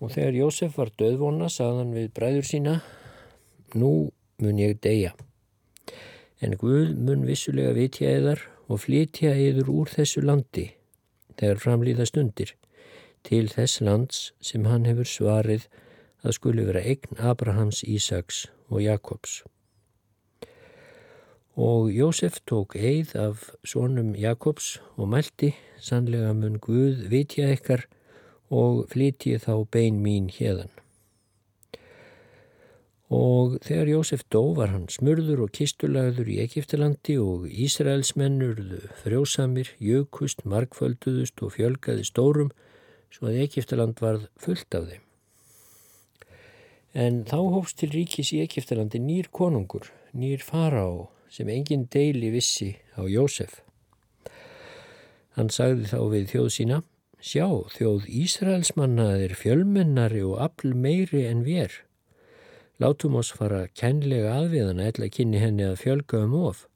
Og 0.00 0.10
þegar 0.14 0.38
Jósef 0.40 0.78
var 0.80 0.90
döðvona 0.98 1.50
saðan 1.52 1.92
við 1.94 2.08
bræður 2.16 2.48
sína, 2.48 2.74
nú 3.76 4.10
mun 4.42 4.58
ég 4.60 4.80
deyja. 4.82 5.12
En 6.40 6.56
Guð 6.58 6.96
mun 6.96 7.26
vissulega 7.28 7.74
vitja 7.76 8.10
eðar 8.16 8.42
og 8.66 8.82
flytja 8.82 9.34
yður 9.36 9.70
úr 9.72 9.92
þessu 9.92 10.24
landi 10.24 10.70
þegar 11.36 11.60
framlýða 11.62 12.06
stundir 12.08 12.54
til 13.26 13.46
þess 13.52 13.82
lands 13.84 14.30
sem 14.40 14.66
hann 14.66 14.88
hefur 14.88 15.08
svarið 15.08 15.68
að 16.24 16.38
skuli 16.40 16.64
vera 16.66 16.82
eign 16.82 17.20
Abrahams, 17.20 17.84
Ísaks 17.84 18.46
og 18.72 18.82
Jakobs. 18.82 19.42
Og 21.56 21.88
Jósef 21.88 22.42
tók 22.44 22.74
eið 22.76 23.14
af 23.16 23.46
sónum 23.64 24.10
Jakobs 24.12 24.74
og 25.00 25.08
mælti, 25.08 25.54
sannlega 25.80 26.34
mun 26.36 26.58
Guð 26.60 27.06
vitja 27.08 27.48
ykkar 27.54 27.86
og 28.52 28.82
flytji 28.92 29.38
þá 29.40 29.64
bein 29.72 30.02
mín 30.04 30.28
hérðan. 30.28 30.68
Og 33.08 33.56
þegar 33.64 33.88
Jósef 33.94 34.26
dó 34.28 34.52
var 34.52 34.74
hann 34.74 34.84
smurður 34.92 35.46
og 35.46 35.54
kistulagður 35.56 36.28
í 36.28 36.42
Egiptalandi 36.44 37.16
og 37.24 37.48
Ísraelsmennurðu 37.48 38.82
frjósamir, 39.00 39.72
jökust, 39.80 40.44
markfölduðust 40.44 41.40
og 41.40 41.56
fjölgaði 41.56 42.04
stórum 42.04 42.52
svo 43.08 43.32
að 43.32 43.40
Egiptaland 43.48 44.04
varð 44.04 44.28
fullt 44.36 44.76
af 44.76 44.90
þeim. 44.92 45.04
En 46.92 47.24
þá 47.24 47.38
hófst 47.56 47.80
til 47.80 47.94
ríkis 47.96 48.36
í 48.36 48.44
Egiptalandi 48.44 49.00
nýr 49.00 49.32
konungur, 49.32 49.88
nýr 50.12 50.44
fará 50.44 50.84
sem 51.36 51.48
engin 51.52 51.86
deili 51.92 52.32
vissi 52.32 52.72
á 52.96 53.04
Jósef. 53.04 53.60
Hann 55.36 55.52
sagði 55.52 55.90
þá 55.92 55.98
við 56.14 56.30
þjóð 56.32 56.52
sína, 56.54 56.82
sjá 57.20 57.46
þjóð 57.76 58.06
Ísraelsmanna 58.24 59.10
er 59.20 59.36
fjölmennari 59.36 60.22
og 60.24 60.40
afl 60.48 60.72
meiri 60.72 61.26
en 61.28 61.44
vér 61.44 61.82
Látum 62.76 63.14
oss 63.16 63.30
fara 63.32 63.62
kænlega 63.72 64.34
aðviðana 64.36 64.90
eða 64.90 65.06
kynni 65.08 65.38
henni 65.40 65.64
að 65.64 65.78
fjölga 65.80 66.18
um 66.26 66.34
of 66.42 66.66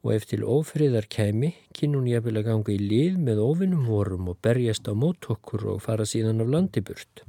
og 0.00 0.14
ef 0.14 0.24
til 0.30 0.46
ofriðar 0.48 1.08
kæmi 1.12 1.50
kynni 1.76 1.98
hún 1.98 2.06
jafnvel 2.08 2.40
að 2.40 2.46
ganga 2.46 2.72
í 2.72 2.76
lið 2.80 3.18
með 3.26 3.42
ofinum 3.44 3.82
vorum 3.90 4.30
og 4.32 4.38
berjast 4.46 4.88
á 4.88 4.96
mótokkur 4.96 5.66
og 5.74 5.82
fara 5.84 6.06
síðan 6.08 6.40
af 6.40 6.48
landiburt. 6.54 7.26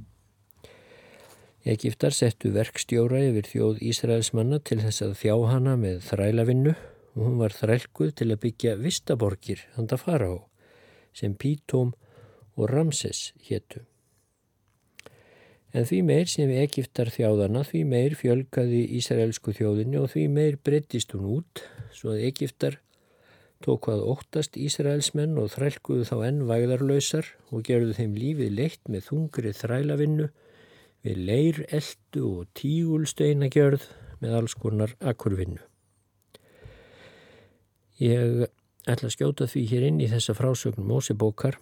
Egiptar 1.67 2.13
settu 2.15 2.53
verkstjóra 2.55 3.19
yfir 3.27 3.47
þjóð 3.51 3.81
Ísraelsmanna 3.89 4.61
til 4.63 4.77
þess 4.79 5.03
að 5.03 5.17
þjá 5.19 5.33
hana 5.51 5.73
með 5.79 5.97
þrælavinnu 6.05 6.73
og 7.17 7.19
hún 7.25 7.41
var 7.41 7.55
þrælkuð 7.57 8.13
til 8.21 8.27
að 8.31 8.41
byggja 8.45 8.75
vistaborgir 8.79 9.65
handa 9.75 9.99
fara 9.99 10.29
á 10.31 10.37
sem 11.17 11.35
Pítóm 11.35 11.91
og 12.55 12.71
Ramses 12.71 13.33
héttu. 13.49 13.83
En 15.75 15.83
því 15.89 15.99
meir 16.07 16.31
sem 16.31 16.53
Egiptar 16.55 17.11
þjáðana, 17.11 17.65
því 17.67 17.83
meir 17.91 18.15
fjölgaði 18.15 18.85
Ísraelsku 19.01 19.51
þjóðinni 19.57 19.99
og 19.99 20.11
því 20.13 20.27
meir 20.31 20.59
breyttist 20.63 21.11
hún 21.17 21.27
út, 21.41 21.65
svo 21.91 22.15
að 22.15 22.29
Egiptar 22.29 22.79
tók 23.65 23.89
hvað 23.89 24.07
óttast 24.07 24.55
Ísraelsmenn 24.55 25.35
og 25.41 25.51
þrælkuðu 25.57 26.07
þá 26.07 26.17
enn 26.29 26.43
vægðarlausar 26.47 27.33
og 27.51 27.67
gerðu 27.67 27.97
þeim 27.97 28.15
lífið 28.15 28.55
leitt 28.55 28.83
með 28.87 29.09
þungri 29.11 29.53
þrælavinnu 29.57 30.31
við 31.07 31.23
leir, 31.29 31.63
eldu 31.71 32.25
og 32.27 32.51
tígulsteinagjörð 32.59 33.87
með 34.21 34.35
alls 34.41 34.55
konar 34.59 34.93
akkurvinnu. 34.99 35.61
Ég 37.97 38.43
ætla 38.87 39.09
að 39.09 39.15
skjóta 39.15 39.47
því 39.49 39.63
hér 39.71 39.87
inn 39.87 40.03
í 40.03 40.09
þessa 40.11 40.35
frásögnum 40.37 40.91
Mósebókar 40.91 41.57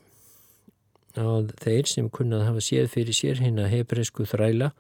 að 1.15 1.53
þeir 1.62 1.88
sem 1.88 2.10
kunnað 2.12 2.49
hafa 2.49 2.63
séð 2.63 2.89
fyrir 2.91 3.15
sér 3.15 3.39
hinn 3.43 3.62
að 3.63 3.71
hebreysku 3.71 4.27
þræla 4.27 4.73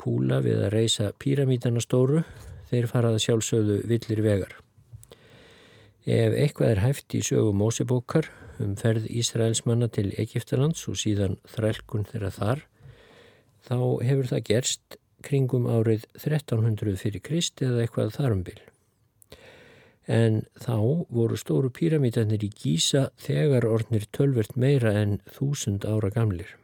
púla 0.00 0.40
við 0.44 0.62
að 0.64 0.74
reysa 0.76 1.10
píramítana 1.20 1.82
stóru, 1.82 2.22
þeir 2.70 2.86
farað 2.88 3.18
sjálfsögðu 3.24 3.80
villir 3.90 4.22
vegar. 4.24 4.54
Ef 6.06 6.36
eitthvað 6.38 6.70
er 6.70 6.82
hæft 6.86 7.14
í 7.18 7.20
sögu 7.26 7.52
Mósebókar 7.52 8.30
um 8.62 8.76
ferð 8.80 9.08
Ísraelsmanna 9.10 9.90
til 9.92 10.08
Egiptalands 10.20 10.86
og 10.88 10.96
síðan 11.00 11.36
þrælkun 11.50 12.06
þeirra 12.08 12.30
þar, 12.32 12.62
þá 13.66 13.78
hefur 14.06 14.32
það 14.32 14.46
gerst 14.50 15.00
kringum 15.24 15.68
árið 15.68 16.06
1300 16.16 16.96
fyrir 17.00 17.24
Krist 17.24 17.60
eða 17.62 17.84
eitthvað 17.84 18.14
þarumbil 18.16 18.60
en 20.10 20.40
þá 20.58 21.06
voru 21.12 21.36
stóru 21.38 21.70
píramítanir 21.70 22.42
í 22.42 22.50
Gísa 22.50 23.10
þegar 23.22 23.66
ornir 23.68 24.08
tölvert 24.10 24.56
meira 24.58 24.92
en 24.98 25.20
þúsund 25.30 25.86
ára 25.86 26.10
gamlir. 26.10 26.56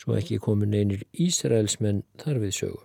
Svo 0.00 0.16
ekki 0.16 0.40
komin 0.40 0.72
einir 0.74 1.04
Ísraelsmenn 1.12 2.02
þar 2.22 2.40
við 2.42 2.54
sögu. 2.56 2.80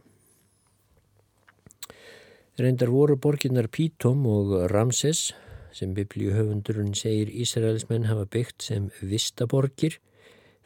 Reyndar 2.57 2.89
voru 2.89 3.15
borginnar 3.21 3.69
Pítóm 3.69 4.25
og 4.27 4.51
Ramses, 4.71 5.31
sem 5.71 5.93
biblíuhöfundurinn 5.93 6.95
segir 6.97 7.29
Ísraelsmenn 7.29 8.09
hafa 8.09 8.25
byggt 8.25 8.65
sem 8.65 8.89
vistaborgir, 8.99 9.99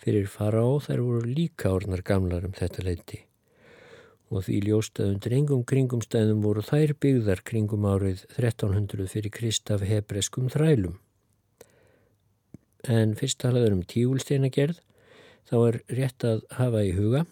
fyrir 0.01 0.29
fara 0.31 0.63
á 0.65 0.71
þær 0.81 1.03
voru 1.05 1.27
líka 1.27 1.73
ornar 1.73 2.01
gamlar 2.05 2.47
um 2.47 2.55
þetta 2.57 2.85
leiti 2.87 3.25
og 4.31 4.45
því 4.45 4.57
ljóstað 4.65 5.09
undir 5.11 5.33
engum 5.35 5.63
kringumstæðum 5.67 6.43
voru 6.45 6.63
þær 6.63 6.93
byggðar 7.03 7.41
kringum 7.47 7.87
árið 7.87 8.23
1300 8.37 9.09
fyrir 9.11 9.33
Kristaf 9.35 9.83
hebreskum 9.83 10.47
þrælum. 10.53 10.95
En 12.87 13.11
fyrst 13.19 13.41
talaður 13.43 13.75
um 13.75 13.83
tígulsteinagerð 13.83 14.79
þá 15.51 15.55
er 15.59 15.79
rétt 15.99 16.25
að 16.27 16.45
hafa 16.57 16.85
í 16.87 16.93
huga 16.95 17.25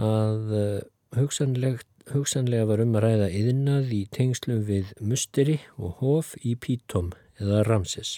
að 0.00 0.56
eh, 0.56 0.80
hugsanlega 1.16 2.64
var 2.68 2.82
um 2.84 2.96
að 2.96 3.06
ræða 3.06 3.28
yðnað 3.42 3.92
í 3.92 4.02
tengslum 4.12 4.64
við 4.68 4.96
musteri 5.00 5.60
og 5.76 6.00
hof 6.00 6.32
í 6.40 6.56
Pítóm 6.56 7.12
eða 7.40 7.62
Ramses. 7.68 8.16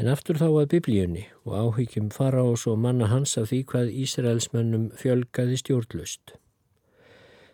En 0.00 0.08
aftur 0.08 0.38
þá 0.40 0.46
að 0.48 0.70
biblíunni 0.72 1.26
og 1.44 1.56
áhyggjum 1.58 2.08
fara 2.14 2.40
ás 2.46 2.64
og 2.70 2.78
manna 2.80 3.10
hans 3.10 3.36
af 3.40 3.50
því 3.50 3.58
hvað 3.72 3.92
Ísraelsmönnum 4.04 4.86
fjölgaði 4.96 5.58
stjórnlust. 5.60 6.36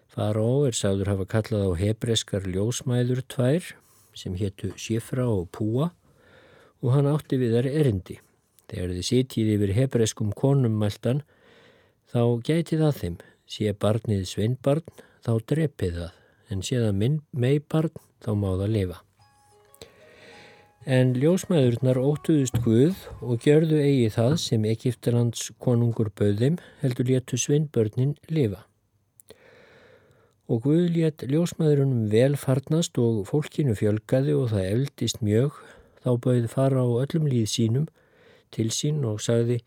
Fara 0.09 0.43
á 0.43 0.55
er 0.71 0.77
sagður 0.79 1.11
hafa 1.13 1.27
kallað 1.35 1.67
á 1.67 1.71
hebreskar 1.83 2.47
ljósmæður 2.47 3.25
tvær 3.27 3.73
sem 4.17 4.39
héttu 4.39 4.71
Sifra 4.79 5.27
og 5.31 5.51
Púa 5.55 5.91
og 6.83 6.95
hann 6.95 7.11
átti 7.11 7.41
við 7.41 7.59
þær 7.59 7.71
erindi. 7.73 8.19
Þegar 8.69 8.95
þið 8.95 9.09
sitjið 9.11 9.53
yfir 9.57 9.75
hebreskum 9.79 10.31
konum 10.37 10.79
mæltan 10.79 11.25
þá 12.13 12.23
gæti 12.45 12.79
það 12.79 13.03
þeim, 13.03 13.19
sé 13.49 13.73
barnið 13.73 14.25
sveinbarn 14.31 14.87
þá 15.27 15.33
drepið 15.51 16.01
það 16.03 16.55
en 16.55 16.65
séða 16.65 16.95
minn 16.95 17.21
mei 17.33 17.59
barn 17.59 17.93
þá 18.25 18.33
má 18.39 18.51
það 18.55 18.75
lifa. 18.77 18.99
En 20.89 21.11
ljósmaðurnar 21.21 21.99
óttuðust 22.01 22.63
Guð 22.65 23.03
og 23.21 23.43
gjörðu 23.45 23.77
eigi 23.77 24.07
það 24.15 24.37
sem 24.41 24.63
Egiptalands 24.65 25.51
konungur 25.61 26.09
bauðim 26.17 26.57
heldur 26.81 27.11
léttu 27.11 27.37
svinnbörnin 27.37 28.15
lifa. 28.33 28.63
Og 30.49 30.65
Guð 30.65 30.89
létt 30.95 31.27
ljósmaðurunum 31.29 32.09
vel 32.09 32.41
farnast 32.41 32.97
og 33.05 33.21
fólkinu 33.29 33.77
fjölgaði 33.77 34.39
og 34.39 34.49
það 34.55 34.71
eldist 34.71 35.21
mjög, 35.21 35.61
þá 36.01 36.11
bauð 36.25 36.51
fara 36.57 36.81
á 36.81 36.89
öllum 37.05 37.29
líð 37.29 37.53
sínum 37.53 37.87
til 38.49 38.73
sín 38.73 39.05
og 39.05 39.21
sagði 39.21 39.61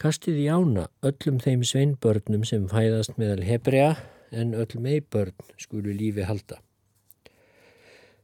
Kastið 0.00 0.46
í 0.46 0.48
ána 0.48 0.88
öllum 1.04 1.44
þeim 1.44 1.60
sveinbörnum 1.68 2.48
sem 2.48 2.70
fæðast 2.72 3.20
meðal 3.20 3.44
hebrea 3.44 3.96
en 4.32 4.56
öll 4.56 4.80
meibörn 4.80 5.36
skulu 5.60 5.92
lífi 5.92 6.24
halda. 6.24 6.64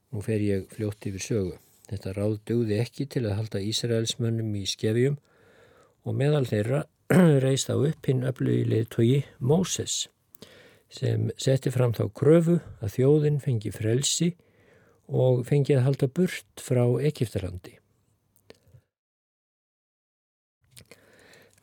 Nú 0.09 0.25
fer 0.25 0.41
ég 0.41 0.71
fljótt 0.73 1.05
yfir 1.05 1.29
sögu. 1.29 1.59
Þetta 1.91 2.13
ráð 2.15 2.37
dögði 2.47 2.77
ekki 2.79 3.09
til 3.11 3.25
að 3.27 3.37
halda 3.41 3.61
Ísraelsmönnum 3.67 4.53
í 4.61 4.63
skefjum 4.71 5.17
og 6.07 6.15
meðal 6.17 6.45
þeirra 6.47 6.85
reist 7.45 7.71
á 7.73 7.75
upp 7.75 8.07
hinn 8.07 8.23
öflugilið 8.29 8.87
tói 8.95 9.25
Móses 9.43 10.05
sem 10.91 11.29
setti 11.39 11.71
fram 11.75 11.95
þá 11.95 12.05
kröfu 12.15 12.61
að 12.83 12.95
þjóðin 12.95 13.43
fengi 13.43 13.73
frelsi 13.75 14.33
og 15.11 15.45
fengi 15.47 15.75
að 15.75 15.85
halda 15.89 16.09
burt 16.15 16.63
frá 16.63 16.83
Egiptalandi. 17.03 17.77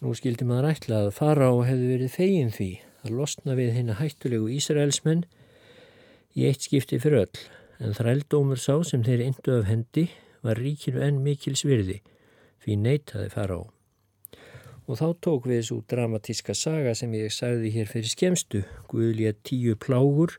Nú 0.04 0.14
skildi 0.16 0.46
maður 0.48 0.74
ætla 0.74 1.02
að 1.06 1.14
fara 1.16 1.50
og 1.56 1.66
hefði 1.68 1.92
verið 1.94 2.14
fegin 2.14 2.52
því 2.54 2.72
að 3.08 3.16
losna 3.18 3.56
við 3.58 3.72
hinn 3.80 3.94
að 3.94 4.02
hættulegu 4.04 4.52
Ísraelsmenn 4.60 5.24
í 6.38 6.46
eitt 6.48 6.68
skipti 6.68 7.00
fyrir 7.02 7.24
öll 7.24 7.46
en 7.80 7.94
þrældómur 7.98 8.60
sá 8.62 8.76
sem 8.86 9.04
þeir 9.06 9.28
indu 9.28 9.60
af 9.60 9.68
hendi 9.70 10.08
var 10.46 10.60
ríkinu 10.62 11.02
enn 11.04 11.22
mikils 11.26 11.66
virði 11.68 12.00
því 12.64 12.78
neytaði 12.84 13.30
fara 13.34 13.60
á. 13.62 13.64
Og 14.88 15.00
þá 15.00 15.08
tók 15.24 15.48
við 15.48 15.62
þessu 15.62 15.78
dramatíska 15.92 16.56
saga 16.56 16.94
sem 16.96 17.14
ég 17.16 17.34
sagði 17.36 17.74
hér 17.76 17.90
fyrir 17.92 18.12
skemstu, 18.12 18.64
Guðlíða 18.88 19.36
tíu 19.44 19.76
plágur, 19.76 20.38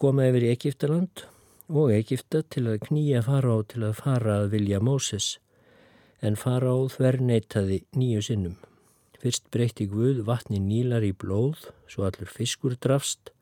koma 0.00 0.28
yfir 0.28 0.50
Egiptaland 0.52 1.24
og 1.70 1.92
Egipta 1.94 2.42
til 2.42 2.66
að 2.68 2.82
knýja 2.88 3.22
fara 3.24 3.56
á 3.56 3.58
til 3.70 3.84
að 3.88 3.96
fara 4.02 4.40
að 4.42 4.50
vilja 4.56 4.80
Móses, 4.84 5.38
en 6.20 6.36
fara 6.36 6.72
á 6.72 6.78
þver 6.92 7.20
neytaði 7.24 7.82
nýju 7.96 8.24
sinnum. 8.28 8.56
Fyrst 9.20 9.48
breytti 9.52 9.86
Guð 9.88 10.22
vatni 10.28 10.60
nílar 10.60 11.04
í 11.04 11.12
blóð, 11.12 11.68
svo 11.88 12.06
allur 12.08 12.28
fiskur 12.28 12.76
drafst, 12.76 13.32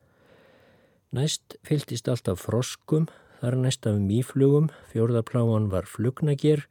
Næst 1.09 1.57
fyltist 1.65 2.09
alltaf 2.13 2.43
froskum, 2.45 3.07
þar 3.41 3.55
næst 3.63 3.87
af 3.89 3.97
mýflugum, 3.97 4.67
fjórðapláan 4.91 5.71
var 5.73 5.87
flugnager, 5.89 6.67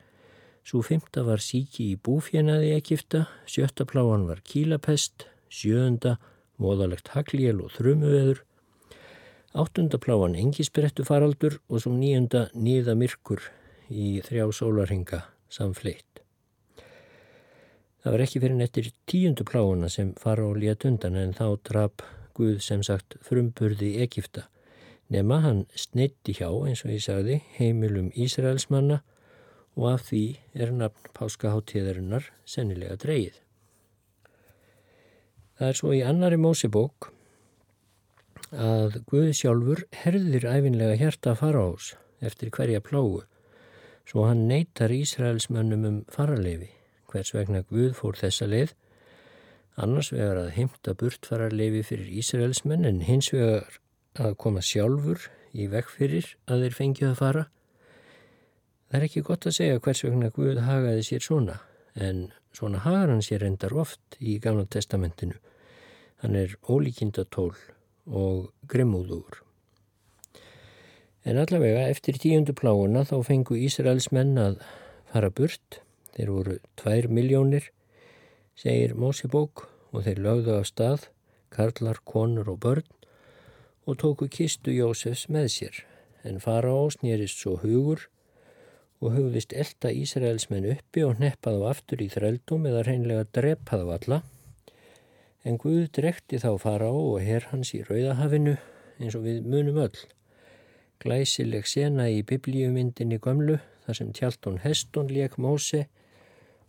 svo 0.61 0.83
fymta 0.85 1.23
var 1.25 1.41
síki 1.41 1.87
í 1.95 1.97
búfjenaði 1.97 2.75
Egipta, 2.75 3.23
sjötta 3.49 3.87
pláan 3.89 4.27
var 4.29 4.43
kílapest, 4.45 5.25
sjöunda 5.49 6.19
móðalegt 6.61 7.09
hagljél 7.15 7.63
og 7.65 7.73
þrumuveður, 7.79 8.43
áttunda 9.57 9.97
pláan 9.97 10.37
engisbrettu 10.37 11.07
faraldur 11.07 11.57
og 11.65 11.81
svo 11.81 11.95
nýjunda 11.95 12.51
nýða 12.53 12.93
myrkur 12.99 13.41
í 13.89 14.19
þrjá 14.21 14.51
sólarhinga 14.53 15.23
samfleitt. 15.49 16.21
Það 18.03 18.13
var 18.13 18.25
ekki 18.27 18.43
fyrir 18.43 18.61
nettir 18.61 18.91
tíundu 19.09 19.47
pláuna 19.49 19.89
sem 19.89 20.13
fara 20.21 20.45
og 20.45 20.61
létt 20.61 20.85
undan 20.85 21.17
en 21.17 21.33
þá 21.33 21.57
drap 21.65 22.05
Guð 22.37 22.61
sem 22.63 22.83
sagt 22.85 23.17
frumburði 23.25 23.95
Egipta 24.03 24.45
nema 25.13 25.39
hann 25.43 25.65
sneitti 25.75 26.35
hjá 26.37 26.49
eins 26.67 26.83
og 26.85 26.93
ég 26.93 27.03
sagði 27.03 27.41
heimilum 27.57 28.09
Ísraelsmanna 28.15 29.01
og 29.77 29.89
af 29.93 30.07
því 30.09 30.23
er 30.57 30.73
nafn 30.73 31.11
páskaháttíðarinnar 31.17 32.31
sennilega 32.49 32.97
dreyið. 33.03 33.37
Það 35.57 35.69
er 35.71 35.79
svo 35.79 35.93
í 35.95 36.03
annari 36.05 36.37
mósibók 36.41 37.11
að 38.51 38.99
Guð 39.09 39.31
sjálfur 39.35 39.83
herðir 40.03 40.45
æfinlega 40.47 40.97
hjarta 40.99 41.33
faraós 41.39 41.95
eftir 42.23 42.51
hverja 42.53 42.81
plágu 42.83 43.23
svo 44.07 44.27
hann 44.27 44.45
neytar 44.47 44.93
Ísraelsmannum 44.93 45.85
um 45.87 45.97
faraleifi 46.11 46.69
hvers 47.11 47.33
vegna 47.35 47.63
Guð 47.67 47.93
fór 47.97 48.19
þessa 48.19 48.47
leið 48.47 48.73
annars 49.77 50.09
vegar 50.13 50.39
að 50.41 50.53
heimta 50.57 50.95
burtfararleifi 50.97 51.83
fyrir 51.85 52.09
Ísraelsmenn 52.21 52.87
en 52.89 53.03
hins 53.05 53.29
vegar 53.33 53.79
að 54.17 54.35
koma 54.41 54.63
sjálfur 54.65 55.29
í 55.53 55.67
vekk 55.71 55.93
fyrir 55.93 56.33
að 56.49 56.65
þeir 56.65 56.77
fengið 56.79 57.09
að 57.11 57.19
fara. 57.21 57.45
Það 58.87 58.99
er 58.99 59.07
ekki 59.07 59.25
gott 59.27 59.45
að 59.45 59.57
segja 59.59 59.81
hvers 59.83 60.03
vegna 60.05 60.31
Guð 60.33 60.61
hagaði 60.65 61.03
sér 61.05 61.25
svona 61.25 61.59
en 61.93 62.27
svona 62.55 62.81
hagar 62.85 63.11
hann 63.11 63.25
sér 63.25 63.45
endar 63.45 63.75
oft 63.77 64.17
í 64.19 64.37
Gamla 64.41 64.65
testamentinu. 64.65 65.37
Hann 66.23 66.37
er 66.39 66.55
ólíkinda 66.65 67.27
tól 67.29 67.53
og 68.07 68.49
grimmúður. 68.69 69.43
En 71.27 71.37
allavega 71.37 71.89
eftir 71.91 72.17
tíundu 72.21 72.55
pláuna 72.55 73.03
þá 73.05 73.19
fengu 73.27 73.57
Ísraels 73.59 74.09
menn 74.15 74.37
að 74.39 74.61
fara 75.11 75.29
burt. 75.29 75.81
Þeir 76.15 76.31
voru 76.33 76.55
tvær 76.79 77.09
miljónir 77.13 77.67
segir 78.57 78.95
Mósebók 78.97 79.67
og 79.93 80.05
þeir 80.07 80.21
lögðu 80.25 80.55
af 80.57 80.69
stað, 80.71 81.07
karlar, 81.53 81.99
konur 82.03 82.49
og 82.53 82.61
börn 82.65 82.87
og 83.87 83.99
tóku 84.01 84.27
kistu 84.27 84.73
Jósefs 84.73 85.27
með 85.31 85.51
sér 85.53 85.83
en 86.27 86.41
fara 86.43 86.73
á 86.73 86.83
snýrist 86.91 87.39
svo 87.39 87.59
hugur 87.61 88.07
og 88.99 89.13
hugðist 89.13 89.53
elda 89.53 89.93
Ísraelsmenn 89.93 90.65
uppi 90.73 91.05
og 91.05 91.21
neppaði 91.21 91.61
á 91.61 91.69
aftur 91.69 92.01
í 92.01 92.09
þrældum 92.11 92.65
eða 92.67 92.83
reynlega 92.87 93.29
drepaði 93.37 93.85
á 93.85 93.93
alla 93.97 94.19
en 95.47 95.59
Guð 95.61 95.85
drekti 95.95 96.39
þá 96.41 96.49
fara 96.59 96.89
á 96.91 96.97
og 96.97 97.21
herr 97.23 97.45
hans 97.51 97.71
í 97.77 97.83
Rauðahafinu 97.85 98.57
eins 98.99 99.15
og 99.15 99.23
við 99.23 99.45
munum 99.47 99.77
öll. 99.85 99.99
Glæsileg 100.99 101.67
sena 101.69 102.07
í 102.09 102.23
biblíumyndinni 102.27 103.19
gömlu 103.21 103.59
þar 103.85 103.99
sem 103.99 104.09
tjaldun 104.17 104.59
Heston 104.63 105.11
leik 105.13 105.37
Móse 105.37 105.85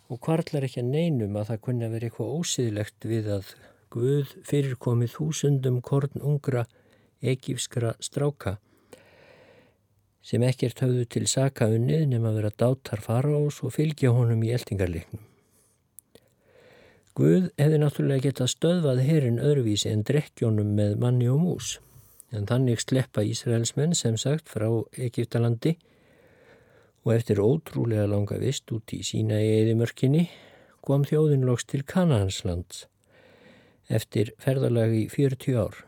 og 0.09 0.21
kvartlar 0.25 0.65
ekki 0.65 0.83
að 0.83 0.93
neinum 0.93 1.37
að 1.37 1.51
það 1.53 1.65
kunni 1.67 1.87
að 1.87 1.97
vera 1.97 2.09
eitthvað 2.09 2.37
ósýðlegt 2.39 3.09
við 3.09 3.33
að 3.39 3.51
Guð 3.89 4.35
fyrirkomið 4.45 5.15
þúsundum 5.15 5.79
korn 5.81 6.21
ungra 6.21 6.67
egífskra 7.25 7.95
stráka 8.05 8.59
sem 10.29 10.43
ekkert 10.45 10.83
höfðu 10.85 11.07
til 11.09 11.25
saka 11.31 11.71
unnið 11.73 12.05
nema 12.11 12.29
að 12.29 12.37
vera 12.43 12.51
dátar 12.61 13.01
faraós 13.01 13.63
og 13.65 13.73
fylgja 13.73 14.13
honum 14.13 14.43
í 14.45 14.51
eldingarleiknum. 14.53 15.23
Guð 17.17 17.49
hefði 17.57 17.79
náttúrulega 17.81 18.27
getað 18.29 18.53
stöðvað 18.53 19.01
herin 19.07 19.41
öðruvísi 19.41 19.89
en 19.89 20.05
drekkjónum 20.07 20.77
með 20.77 20.99
manni 21.01 21.31
og 21.33 21.41
mús 21.47 21.79
en 22.29 22.45
þannig 22.45 22.85
sleppa 22.85 23.25
Ísraelsmenn 23.25 23.97
sem 23.97 24.21
sagt 24.21 24.53
frá 24.53 24.69
Egiptalandi 25.01 25.79
og 27.09 27.15
eftir 27.15 27.39
ótrúlega 27.41 28.05
langa 28.05 28.37
vist 28.37 28.69
út 28.69 28.93
í 28.93 28.99
sína 29.01 29.39
í 29.41 29.47
eðimörkinni 29.63 30.27
kom 30.85 31.07
þjóðin 31.09 31.47
loks 31.49 31.65
til 31.65 31.81
Kanahanslands 31.89 32.83
eftir 33.89 34.35
ferðalagi 34.45 35.07
í 35.07 35.09
40 35.09 35.57
ár. 35.57 35.79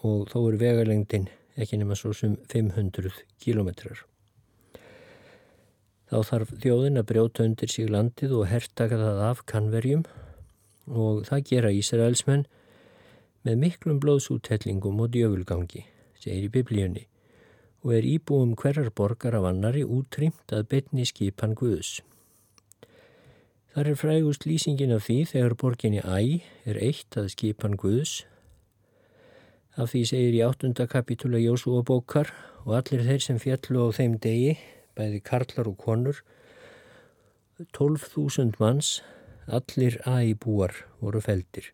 Og 0.00 0.30
þó 0.32 0.38
er 0.48 0.56
vegalengdin 0.62 1.26
ekki 1.60 1.76
nema 1.76 1.92
svo 2.00 2.14
sem 2.16 2.38
500 2.48 3.18
kilometrar. 3.44 4.00
Þá 6.08 6.16
þarf 6.30 6.54
þjóðin 6.64 7.02
að 7.02 7.08
brjóta 7.10 7.44
undir 7.44 7.72
sig 7.74 7.90
landið 7.92 8.32
og 8.38 8.48
herrtaka 8.48 8.96
það 9.02 9.20
af 9.26 9.42
kannverjum 9.52 10.06
og 10.88 11.26
það 11.28 11.44
gera 11.50 11.74
Ísraelsmenn 11.76 12.46
með 13.44 13.60
miklum 13.60 14.00
blóðsúttellingum 14.00 15.04
og 15.04 15.12
djöfulgangi, 15.12 15.84
segir 16.16 16.48
í 16.48 16.52
biblíunni 16.56 17.04
og 17.86 17.92
er 17.94 18.02
íbúum 18.02 18.56
hverjar 18.58 18.88
borgar 18.90 19.36
af 19.38 19.44
annari 19.46 19.84
útrýmt 19.86 20.50
að 20.50 20.64
betni 20.72 21.04
skipan 21.06 21.52
Guðs. 21.54 22.00
Þar 23.70 23.90
er 23.92 23.98
frægust 24.00 24.46
lýsingin 24.48 24.94
af 24.96 25.04
því 25.06 25.18
þegar 25.30 25.54
borginni 25.60 26.02
Æ 26.02 26.42
er 26.66 26.80
eitt 26.82 27.14
að 27.14 27.30
skipan 27.36 27.76
Guðs. 27.78 28.24
Af 29.78 29.92
því 29.92 30.02
segir 30.10 30.34
í 30.34 30.42
áttunda 30.42 30.88
kapitúla 30.90 31.38
Jósúa 31.38 31.84
bókar 31.86 32.34
og 32.64 32.74
allir 32.80 33.06
þeir 33.06 33.22
sem 33.22 33.38
fjallu 33.38 33.86
á 33.86 33.94
þeim 33.94 34.18
degi, 34.18 34.56
bæði 34.98 35.22
karlar 35.22 35.70
og 35.70 35.78
konur, 35.78 36.24
12.000 37.70 38.58
manns, 38.58 38.96
allir 39.46 40.02
Æ 40.02 40.34
búar 40.34 40.74
voru 40.98 41.22
feldir. 41.22 41.70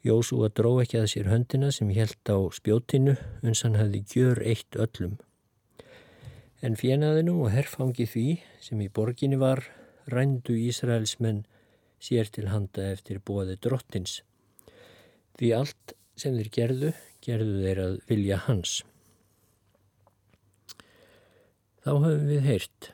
Jósúa 0.00 0.48
dró 0.48 0.78
ekki 0.80 0.96
að 0.96 1.10
sér 1.12 1.26
höndina 1.28 1.68
sem 1.76 1.90
held 1.92 2.30
á 2.32 2.38
spjótinu 2.56 3.18
uns 3.44 3.60
hann 3.66 3.76
hafði 3.76 4.00
gjör 4.08 4.38
eitt 4.40 4.78
öllum. 4.80 5.18
En 6.64 6.76
fjenaðinu 6.80 7.34
og 7.44 7.52
herfangi 7.52 8.06
því 8.08 8.26
sem 8.64 8.80
í 8.80 8.88
borginni 8.88 9.36
var 9.40 9.60
rændu 10.08 10.56
Ísraelsmenn 10.56 11.42
sér 12.00 12.30
til 12.32 12.48
handa 12.48 12.86
eftir 12.94 13.20
bóði 13.20 13.58
drottins. 13.60 14.22
Því 15.36 15.52
allt 15.56 15.94
sem 16.16 16.36
þeir 16.36 16.50
gerðu, 16.56 16.92
gerðu 17.20 17.60
þeir 17.64 17.82
að 17.84 17.98
vilja 18.08 18.38
hans. 18.46 18.80
Þá 21.84 21.92
höfum 21.92 22.24
við 22.28 22.48
heyrt 22.48 22.90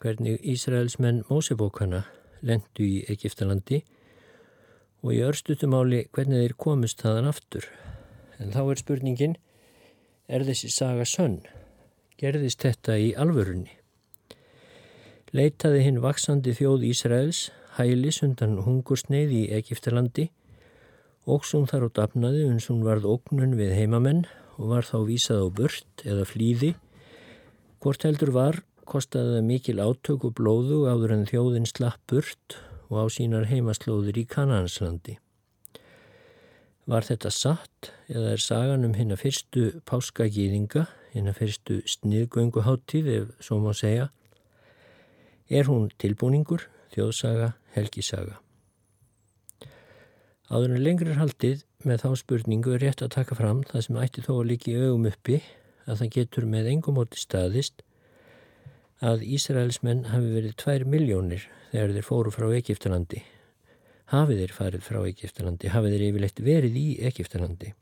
hvernig 0.00 0.40
Ísraelsmenn 0.44 1.22
Mósebókana 1.28 2.06
lendu 2.44 2.84
í 2.84 3.04
Egiptalandi 3.12 3.82
og 5.06 5.12
í 5.14 5.22
örstutumáli 5.22 6.00
hvernig 6.10 6.42
þeir 6.42 6.54
komist 6.58 7.04
þaðan 7.04 7.30
aftur. 7.30 7.68
En 8.42 8.50
þá 8.50 8.62
er 8.64 8.80
spurningin, 8.80 9.36
er 10.26 10.42
þessi 10.48 10.72
saga 10.74 11.06
sönn? 11.06 11.44
Gerðist 12.18 12.64
þetta 12.66 12.96
í 12.98 13.12
alvörunni? 13.14 13.70
Leitaði 15.30 15.84
hinn 15.84 16.02
vaksandi 16.02 16.56
þjóð 16.58 16.88
Ísraels 16.90 17.46
hælis 17.76 18.18
undan 18.26 18.58
hungursneið 18.66 19.34
í 19.36 19.44
Egiptalandi 19.54 20.30
svo 21.26 21.64
þar 21.66 21.86
á 21.86 21.96
dafnaði 22.02 22.44
uns 22.50 22.68
hún 22.70 22.84
varð 22.86 23.06
ógnun 23.10 23.56
við 23.58 23.74
heimamenn 23.78 24.26
og 24.58 24.70
var 24.74 24.86
þá 24.86 24.98
vísað 25.06 25.42
á 25.42 25.48
burt 25.50 26.04
eða 26.06 26.26
flýði. 26.26 26.74
Hvort 27.82 28.06
heldur 28.06 28.30
var, 28.34 28.62
kostaði 28.86 29.38
það 29.38 29.48
mikil 29.50 29.78
átök 29.82 30.28
og 30.28 30.36
blóðu 30.38 30.84
áður 30.86 31.16
en 31.16 31.26
þjóðin 31.26 31.66
slapp 31.66 32.02
burt 32.10 32.58
og 32.58 32.75
á 32.92 33.04
sínar 33.10 33.48
heimaslóðir 33.50 34.20
í 34.22 34.26
Kananslandi. 34.30 35.16
Var 36.86 37.02
þetta 37.02 37.32
satt 37.34 37.90
eða 38.06 38.36
er 38.36 38.42
sagan 38.42 38.86
um 38.86 38.94
hérna 38.94 39.18
fyrstu 39.18 39.80
páskagýðinga, 39.90 40.84
hérna 41.14 41.34
fyrstu 41.34 41.80
sniðgönguháttíð 41.82 43.12
ef 43.16 43.32
svo 43.42 43.58
má 43.64 43.72
segja, 43.74 44.10
er 45.50 45.66
hún 45.66 45.88
tilbúningur, 45.98 46.68
þjóðsaga, 46.94 47.54
helgisaga. 47.74 48.38
Áður 50.46 50.76
en 50.76 50.84
lengri 50.86 51.16
haldið 51.18 51.64
með 51.82 52.04
þá 52.04 52.10
spurningu 52.22 52.76
er 52.76 52.84
rétt 52.86 53.02
að 53.02 53.16
taka 53.16 53.34
fram 53.38 53.64
það 53.66 53.86
sem 53.88 53.98
ætti 54.02 54.22
þó 54.22 54.32
að 54.36 54.48
líka 54.52 54.70
í 54.70 54.78
augum 54.78 55.08
uppi 55.10 55.40
að 55.86 56.02
það 56.02 56.12
getur 56.18 56.46
með 56.50 56.70
engum 56.70 56.98
móti 56.98 57.18
staðist 57.18 57.82
að 59.04 59.26
Ísraelsmenn 59.28 60.06
hafi 60.08 60.30
verið 60.32 60.54
tvær 60.56 60.84
miljónir 60.88 61.42
þegar 61.72 61.92
þeir 61.96 62.06
fóru 62.06 62.30
frá 62.32 62.46
Egiptalandi. 62.56 63.22
Hafið 64.08 64.38
þeir 64.40 64.54
farið 64.56 64.86
frá 64.86 65.00
Egiptalandi, 65.02 65.68
hafið 65.68 65.96
þeir 65.96 66.04
yfirleitt 66.06 66.40
verið 66.40 66.78
í 66.80 66.86
Egiptalandi. 67.04 67.72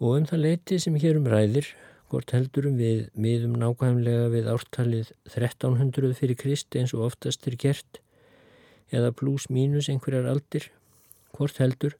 Og 0.00 0.16
um 0.16 0.28
það 0.30 0.44
leiti 0.46 0.78
sem 0.80 0.96
hér 0.96 1.18
um 1.20 1.28
ræðir, 1.28 1.68
hvort 2.08 2.32
heldurum 2.32 2.78
við 2.78 3.10
miðum 3.18 3.58
nákvæmlega 3.60 4.30
við 4.32 4.48
ártalið 4.52 5.12
1300 5.28 6.16
fyrir 6.16 6.40
Krist 6.40 6.76
eins 6.78 6.94
og 6.96 7.04
oftast 7.10 7.44
er 7.50 7.58
gert, 7.60 8.00
eða 8.94 9.12
pluss 9.12 9.50
mínus 9.50 9.90
einhverjar 9.92 10.30
aldir, 10.30 10.70
hvort 11.36 11.60
heldur, 11.60 11.98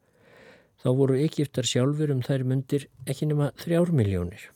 þá 0.81 0.89
voru 0.97 1.21
Egiptar 1.21 1.69
sjálfur 1.69 2.13
um 2.15 2.25
þær 2.25 2.49
myndir 2.49 2.89
ekki 3.05 3.29
nema 3.29 3.53
þrjár 3.61 3.93
miljónir 3.93 4.54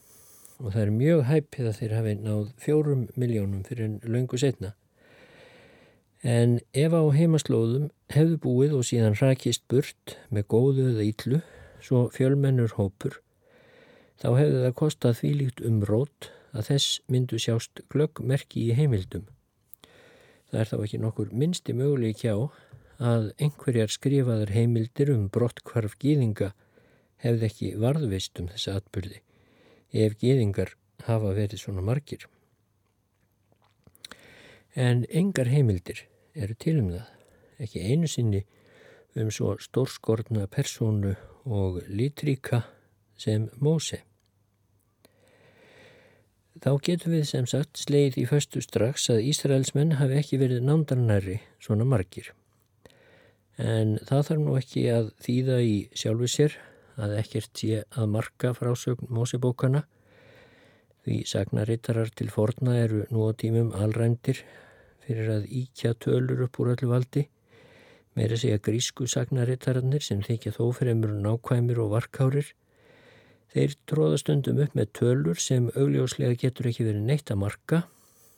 og 0.59 0.73
það 0.73 0.81
er 0.81 0.91
mjög 0.91 1.21
hæpið 1.29 1.67
að 1.69 1.77
þeir 1.79 1.93
hafi 1.95 2.13
náð 2.19 2.43
fjórum 2.59 3.03
miljónum 3.19 3.63
fyrir 3.67 3.87
en 3.87 3.97
löngu 4.03 4.39
setna. 4.39 4.73
En 6.19 6.57
ef 6.75 6.91
á 6.91 7.03
heimaslóðum 7.15 7.87
hefðu 8.11 8.39
búið 8.43 8.75
og 8.75 8.87
síðan 8.89 9.15
rakist 9.21 9.63
burt 9.71 10.17
með 10.27 10.49
góðu 10.51 10.89
eða 10.91 11.05
ítlu, 11.07 11.39
svo 11.79 12.09
fjölmennur 12.11 12.75
hópur, 12.75 13.21
þá 14.19 14.35
hefðu 14.35 14.63
það 14.65 14.75
kostað 14.81 15.19
því 15.21 15.31
líkt 15.39 15.63
um 15.69 15.79
rót 15.87 16.31
að 16.51 16.73
þess 16.73 16.99
myndu 17.07 17.39
sjást 17.39 17.83
glöggmerki 17.93 18.65
í 18.67 18.75
heimildum. 18.75 19.29
Það 20.51 20.59
er 20.59 20.71
þá 20.73 20.77
ekki 20.81 20.99
nokkur 20.99 21.31
minnsti 21.31 21.77
möguleik 21.77 22.25
hjá 22.25 22.35
að 22.99 23.31
einhverjar 23.39 23.93
skrifaðar 23.93 24.51
heimildir 24.51 25.13
um 25.13 25.29
brottkvarf 25.31 25.95
gýðinga 26.01 26.51
hefði 27.23 27.47
ekki 27.47 27.73
varðvist 27.79 28.41
um 28.41 28.51
þessa 28.51 28.79
atbyrði 28.81 29.21
ef 29.93 30.17
gýðingar 30.21 30.75
hafa 31.07 31.33
verið 31.33 31.63
svona 31.63 31.83
margir. 31.85 32.25
En 34.75 35.05
engar 35.09 35.49
heimildir 35.49 36.05
eru 36.35 36.55
til 36.55 36.77
um 36.79 36.91
það, 36.93 37.07
ekki 37.59 37.85
einu 37.89 38.07
sinni 38.07 38.43
um 39.19 39.31
svo 39.33 39.55
stórskortna 39.59 40.45
persónu 40.47 41.15
og 41.45 41.81
litríka 41.89 42.63
sem 43.17 43.49
Móse. 43.59 44.03
Þá 46.59 46.71
getum 46.83 47.15
við 47.15 47.25
sem 47.29 47.45
sagt 47.47 47.79
sleið 47.79 48.17
í 48.19 48.25
föstu 48.27 48.61
strax 48.61 49.07
að 49.13 49.23
Ísraelsmenn 49.31 49.95
hafi 49.99 50.17
ekki 50.19 50.39
verið 50.41 50.65
nándarnæri 50.67 51.37
svona 51.63 51.87
margir. 51.87 52.33
En 53.59 53.97
það 54.07 54.25
þarf 54.27 54.41
nú 54.43 54.57
ekki 54.59 54.83
að 54.91 55.13
þýða 55.23 55.59
í 55.63 55.77
sjálfu 55.95 56.27
sér 56.31 56.57
að 56.99 57.15
ekkert 57.21 57.63
sé 57.63 57.83
að 57.95 58.11
marka 58.13 58.53
frásögn 58.57 59.09
Mósebókana 59.13 59.85
því 61.05 61.19
sagnarittarar 61.25 62.11
til 62.13 62.29
forna 62.31 62.75
eru 62.77 63.05
nú 63.09 63.25
á 63.25 63.31
tímum 63.33 63.71
alrændir 63.73 64.43
fyrir 65.05 65.29
að 65.39 65.47
íkja 65.63 65.95
tölur 66.03 66.43
upp 66.45 66.59
úr 66.61 66.73
öllu 66.75 66.89
valdi. 66.91 67.25
Meira 68.17 68.37
segja 68.37 68.59
grísku 68.61 69.07
sagnarittararnir 69.09 70.03
sem 70.05 70.21
þykja 70.25 70.53
þó 70.57 70.65
fremur 70.75 71.15
nákvæmir 71.23 71.79
og 71.81 71.93
varkárir. 71.95 72.51
Þeir 73.49 73.73
tróða 73.89 74.19
stundum 74.21 74.59
upp 74.61 74.75
með 74.77 74.91
tölur 74.99 75.39
sem 75.41 75.71
augljóslega 75.73 76.37
getur 76.37 76.69
ekki 76.69 76.85
verið 76.85 77.07
neitt 77.07 77.31
að 77.33 77.41
marka. 77.45 77.81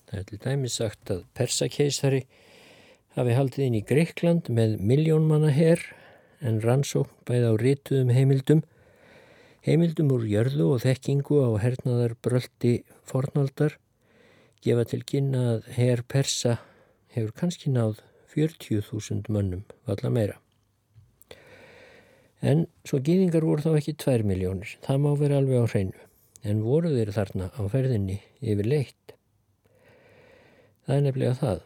Það 0.08 0.20
er 0.20 0.28
til 0.30 0.42
dæmis 0.46 0.78
sagt 0.80 1.12
að 1.12 1.26
persakeisari 1.36 2.22
hafi 3.18 3.36
haldið 3.36 3.66
inn 3.66 3.80
í 3.82 3.84
Greikland 3.88 4.48
með 4.54 4.78
miljónmanna 4.80 5.52
herr 5.52 5.84
en 6.42 6.60
rannsókn 6.64 7.14
bæði 7.28 7.50
á 7.50 7.54
rítuðum 7.62 8.12
heimildum. 8.16 8.62
Heimildum 9.66 10.12
úr 10.16 10.26
jörðu 10.26 10.72
og 10.74 10.84
þekkingu 10.84 11.42
á 11.46 11.50
hernaðar 11.62 12.16
bröldi 12.26 12.82
fornaldar 13.06 13.78
gefa 14.66 14.86
til 14.90 15.02
kynna 15.06 15.44
að 15.56 15.70
herr 15.78 16.04
persa 16.10 16.58
hefur 17.14 17.34
kannski 17.38 17.74
náð 17.74 18.02
40.000 18.34 19.30
mönnum, 19.30 19.66
valla 19.86 20.10
meira. 20.14 20.38
En 22.42 22.66
svo 22.88 23.02
gýðingar 23.06 23.46
voru 23.46 23.62
þá 23.62 23.76
ekki 23.78 23.98
2 24.02 24.24
miljónir, 24.26 24.78
það 24.82 25.02
má 25.04 25.10
vera 25.20 25.42
alveg 25.42 25.62
á 25.62 25.72
hreinu, 25.74 26.06
en 26.42 26.64
voru 26.66 26.94
þeir 26.94 27.12
þarna 27.18 27.52
á 27.54 27.62
ferðinni 27.70 28.22
yfir 28.42 28.70
leitt. 28.70 29.18
Það 30.88 30.96
er 30.96 31.06
nefnilega 31.06 31.38
það 31.42 31.60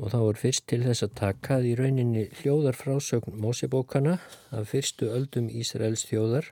og 0.00 0.12
þá 0.12 0.18
er 0.22 0.38
fyrst 0.40 0.64
til 0.70 0.80
þess 0.86 1.04
að 1.04 1.16
takað 1.20 1.68
í 1.68 1.72
rauninni 1.76 2.24
hljóðar 2.40 2.78
frásögn 2.78 3.36
Mósebókana 3.42 4.18
af 4.50 4.70
fyrstu 4.72 5.10
öldum 5.12 5.50
Ísraels 5.52 6.06
þjóðar. 6.08 6.48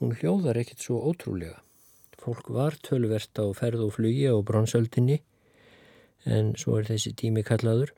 Hún 0.00 0.12
hljóðar 0.18 0.60
ekkert 0.60 0.84
svo 0.84 1.00
ótrúlega. 1.08 1.62
Fólk 2.20 2.50
var 2.52 2.76
tölvert 2.84 3.36
á 3.40 3.44
ferð 3.56 3.86
og 3.86 3.94
flugi 3.96 4.28
á 4.28 4.36
bronsöldinni 4.36 5.22
en 6.24 6.52
svo 6.60 6.78
er 6.80 6.88
þessi 6.88 7.14
tími 7.16 7.44
kallaður. 7.44 7.92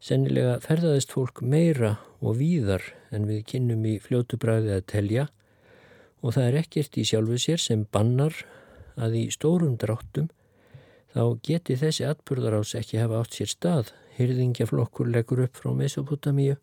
Sennilega 0.00 0.58
ferðaðist 0.64 1.12
fólk 1.16 1.40
meira 1.40 1.96
og 2.20 2.36
víðar 2.40 2.84
en 3.12 3.24
við 3.28 3.44
kynnum 3.52 3.84
í 3.88 3.96
fljótubræði 4.00 4.76
að 4.76 4.86
telja 4.92 5.28
og 6.20 6.36
það 6.36 6.48
er 6.50 6.58
ekkert 6.60 7.00
í 7.00 7.04
sjálfu 7.08 7.40
sér 7.40 7.62
sem 7.62 7.84
bannar 7.92 8.36
að 8.96 9.16
í 9.20 9.24
stórum 9.32 9.76
dráttum 9.80 10.28
þá 11.14 11.22
geti 11.46 11.76
þessi 11.80 12.06
atbyrðarás 12.08 12.74
ekki 12.78 13.00
hafa 13.00 13.20
átt 13.22 13.36
sér 13.38 13.50
stað. 13.52 13.92
Hyrðingjaflokkur 14.16 15.10
leggur 15.12 15.42
upp 15.44 15.60
frá 15.60 15.72
Mesopotamíu, 15.76 16.56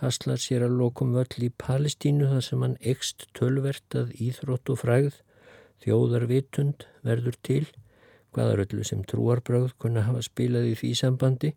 haslar 0.00 0.40
sér 0.40 0.64
að 0.66 0.78
lokum 0.80 1.12
völl 1.14 1.46
í 1.46 1.50
Palestínu 1.60 2.30
þar 2.30 2.44
sem 2.46 2.64
hann 2.64 2.78
ekst 2.80 3.26
tölvert 3.36 3.96
að 3.98 4.14
íþrótt 4.26 4.72
og 4.72 4.80
fræð, 4.80 5.18
þjóðarvitund 5.84 6.86
verður 7.04 7.36
til, 7.44 7.66
hvaðaröllu 8.34 8.86
sem 8.88 9.04
trúarbröð 9.06 9.74
kunna 9.78 10.06
hafa 10.08 10.24
spilað 10.24 10.72
í 10.72 10.78
því 10.80 10.94
sambandi. 10.98 11.52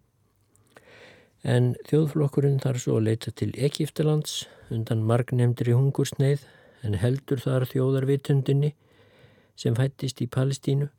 En 1.48 1.74
þjóðflokkurinn 1.88 2.60
þarf 2.62 2.84
svo 2.84 2.98
að 3.00 3.08
leita 3.08 3.32
til 3.32 3.54
Egiptalands 3.56 4.44
undan 4.74 5.06
margnemndri 5.08 5.74
hungursneið 5.78 6.44
en 6.86 7.00
heldur 7.02 7.42
þar 7.42 7.66
þjóðarvitundinni 7.72 8.74
sem 9.58 9.78
fættist 9.78 10.22
í 10.22 10.28
Palestínu 10.30 10.90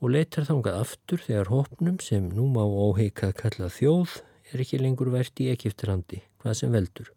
og 0.00 0.14
leitar 0.14 0.48
þangað 0.48 0.80
aftur 0.80 1.22
þegar 1.24 1.52
hópnum 1.52 1.98
sem 2.02 2.28
nú 2.34 2.46
má 2.52 2.62
óheika 2.64 3.32
kalla 3.36 3.68
þjóð 3.72 4.20
er 4.52 4.64
ekki 4.64 4.80
lengur 4.80 5.12
verðt 5.12 5.42
í 5.44 5.50
Egiptalandi, 5.52 6.22
hvað 6.42 6.56
sem 6.58 6.72
veldur. 6.74 7.12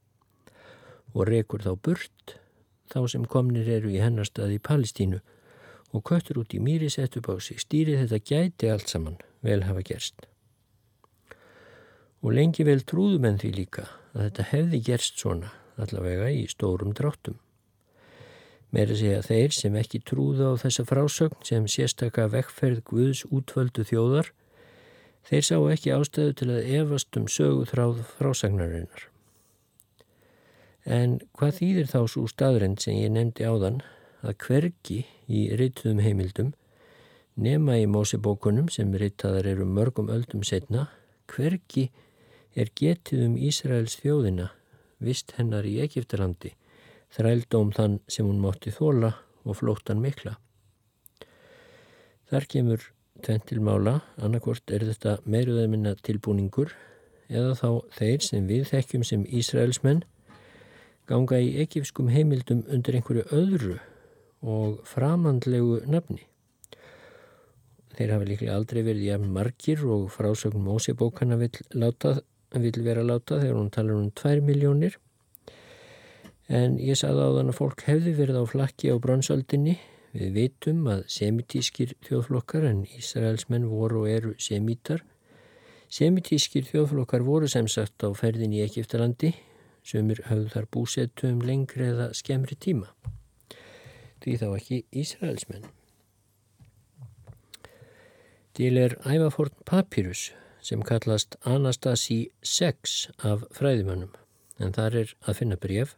Og 1.16 1.28
rekur 1.30 1.64
þá 1.64 1.74
burt 1.80 2.36
þá 2.92 3.00
sem 3.10 3.26
komnir 3.26 3.70
eru 3.80 3.90
í 3.94 4.02
hennarstað 4.04 4.58
í 4.58 4.60
Palestínu 4.62 5.24
og 5.94 6.06
köttur 6.10 6.44
út 6.44 6.54
í 6.54 6.62
mýri 6.62 6.92
sett 6.92 7.18
upp 7.18 7.32
á 7.32 7.36
sig 7.40 7.64
stýri 7.64 7.98
þetta 8.02 8.22
gæti 8.22 8.70
allt 8.70 8.92
saman 8.92 9.18
vel 9.46 9.64
hafa 9.66 9.86
gerst 9.86 10.28
og 12.24 12.32
lengi 12.32 12.64
vel 12.64 12.80
trúðum 12.88 13.28
en 13.28 13.40
því 13.42 13.52
líka 13.58 13.84
að 14.14 14.28
þetta 14.28 14.46
hefði 14.54 14.80
gerst 14.88 15.20
svona 15.20 15.52
allavega 15.84 16.30
í 16.32 16.46
stórum 16.48 16.94
dráttum. 16.96 17.36
Meira 18.74 18.96
segja 18.98 19.22
þeir 19.22 19.54
sem 19.54 19.76
ekki 19.78 20.00
trúðu 20.02 20.50
á 20.50 20.54
þessa 20.58 20.86
frásögn 20.90 21.46
sem 21.46 21.68
sérstaka 21.70 22.26
vekkferð 22.34 22.82
Guðs 22.90 23.22
útvöldu 23.30 23.86
þjóðar, 23.86 24.32
þeir 25.30 25.46
sá 25.46 25.58
ekki 25.76 25.94
ástæðu 25.94 26.38
til 26.40 26.48
að 26.56 26.70
efast 26.80 27.20
um 27.20 27.28
söguþráð 27.30 28.02
frásagnarinnar. 28.18 29.10
En 30.84 31.20
hvað 31.38 31.60
þýðir 31.60 31.92
þá 31.94 32.00
svo 32.12 32.26
staðrind 32.28 32.82
sem 32.82 32.98
ég 32.98 33.14
nefndi 33.14 33.46
áðan 33.46 33.84
að 34.26 34.36
hvergi 34.48 35.04
í 35.30 35.46
rituðum 35.54 36.02
heimildum 36.04 36.50
nema 37.40 37.78
í 37.80 37.86
mósebókunum 37.90 38.68
sem 38.74 38.92
ritaðar 38.98 39.48
eru 39.54 39.70
mörgum 39.70 40.10
öldum 40.14 40.44
setna, 40.46 40.88
hvergi 41.30 41.92
er 42.58 42.74
getið 42.78 43.24
um 43.28 43.38
Ísraels 43.38 43.96
þjóðina, 44.02 44.50
vist 44.98 45.34
hennar 45.38 45.66
í 45.66 45.80
Egiptalandi, 45.86 46.54
þrældóm 47.14 47.72
þann 47.76 48.00
sem 48.10 48.28
hún 48.28 48.42
mátti 48.42 48.74
þóla 48.74 49.14
og 49.44 49.60
flóttan 49.60 50.02
mikla. 50.02 50.38
Þar 52.32 52.48
kemur 52.50 52.88
tventilmála, 53.24 54.00
annarkort 54.18 54.72
er 54.74 54.88
þetta 54.88 55.20
meiruðað 55.30 55.70
minna 55.70 55.94
tilbúningur 56.02 56.74
eða 57.30 57.54
þá 57.60 57.70
þeir 57.98 58.26
sem 58.26 58.50
við 58.50 58.66
þekkjum 58.72 59.06
sem 59.08 59.26
Ísraelsmenn 59.30 60.04
ganga 61.10 61.40
í 61.40 61.54
egipskum 61.62 62.10
heimildum 62.12 62.64
undir 62.72 62.98
einhverju 62.98 63.26
öðru 63.36 63.78
og 64.44 64.82
framandlegu 64.88 65.82
nafni. 65.88 66.24
Þeir 67.94 68.16
hafa 68.16 68.28
líklega 68.28 68.58
aldrei 68.58 68.82
verið 68.82 69.10
jafn 69.12 69.34
margir 69.36 69.84
og 69.86 70.08
frásögn 70.12 70.64
Mósebókana 70.66 71.38
vil 71.38 71.52
láta 71.78 72.18
vil 72.54 72.84
vera 72.86 73.04
láta 73.06 73.40
þegar 73.42 73.60
hún 73.60 73.72
talar 73.74 74.00
um 74.00 74.10
2 74.12 74.42
miljónir 74.46 74.98
en 76.48 76.78
ég 76.82 76.98
sagði 77.00 77.24
á 77.24 77.30
þann 77.38 77.52
að 77.54 77.60
fólk 77.60 77.84
hefði 77.88 78.14
verið 78.18 78.40
á 78.42 78.46
flakki 78.50 78.92
á 78.92 78.96
bronsaldinni 79.00 79.78
við 80.14 80.36
veitum 80.38 80.84
að 80.92 81.06
semitískir 81.10 81.96
þjóðflokkar 82.06 82.68
en 82.70 82.84
Ísraelsmenn 82.98 83.70
voru 83.72 84.04
og 84.04 84.12
eru 84.12 84.34
semítar. 84.38 85.02
Semitískir 85.90 86.68
þjóðflokkar 86.70 87.24
voru 87.26 87.50
sem 87.50 87.68
sagt 87.68 88.04
á 88.06 88.10
ferðin 88.18 88.54
í 88.54 88.62
Egiptalandi 88.66 89.34
sem 89.84 90.10
er 90.14 90.22
hafðu 90.28 90.52
þar 90.54 90.70
búsettu 90.72 91.32
um 91.32 91.42
lengri 91.44 91.90
eða 91.90 92.12
skemmri 92.16 92.56
tíma. 92.56 92.92
Því 94.24 94.38
þá 94.40 94.48
ekki 94.54 94.84
Ísraelsmenn. 95.04 95.66
Til 98.54 98.78
er 98.78 99.00
ævaforn 99.02 99.56
papyrus 99.66 100.30
sem 100.64 100.84
kallast 100.86 101.36
Anastasi 101.50 102.30
6 102.46 103.10
af 103.26 103.48
fræðimönnum. 103.58 104.14
En 104.62 104.72
þar 104.76 105.02
er 105.02 105.14
að 105.26 105.40
finna 105.42 105.58
bref 105.58 105.98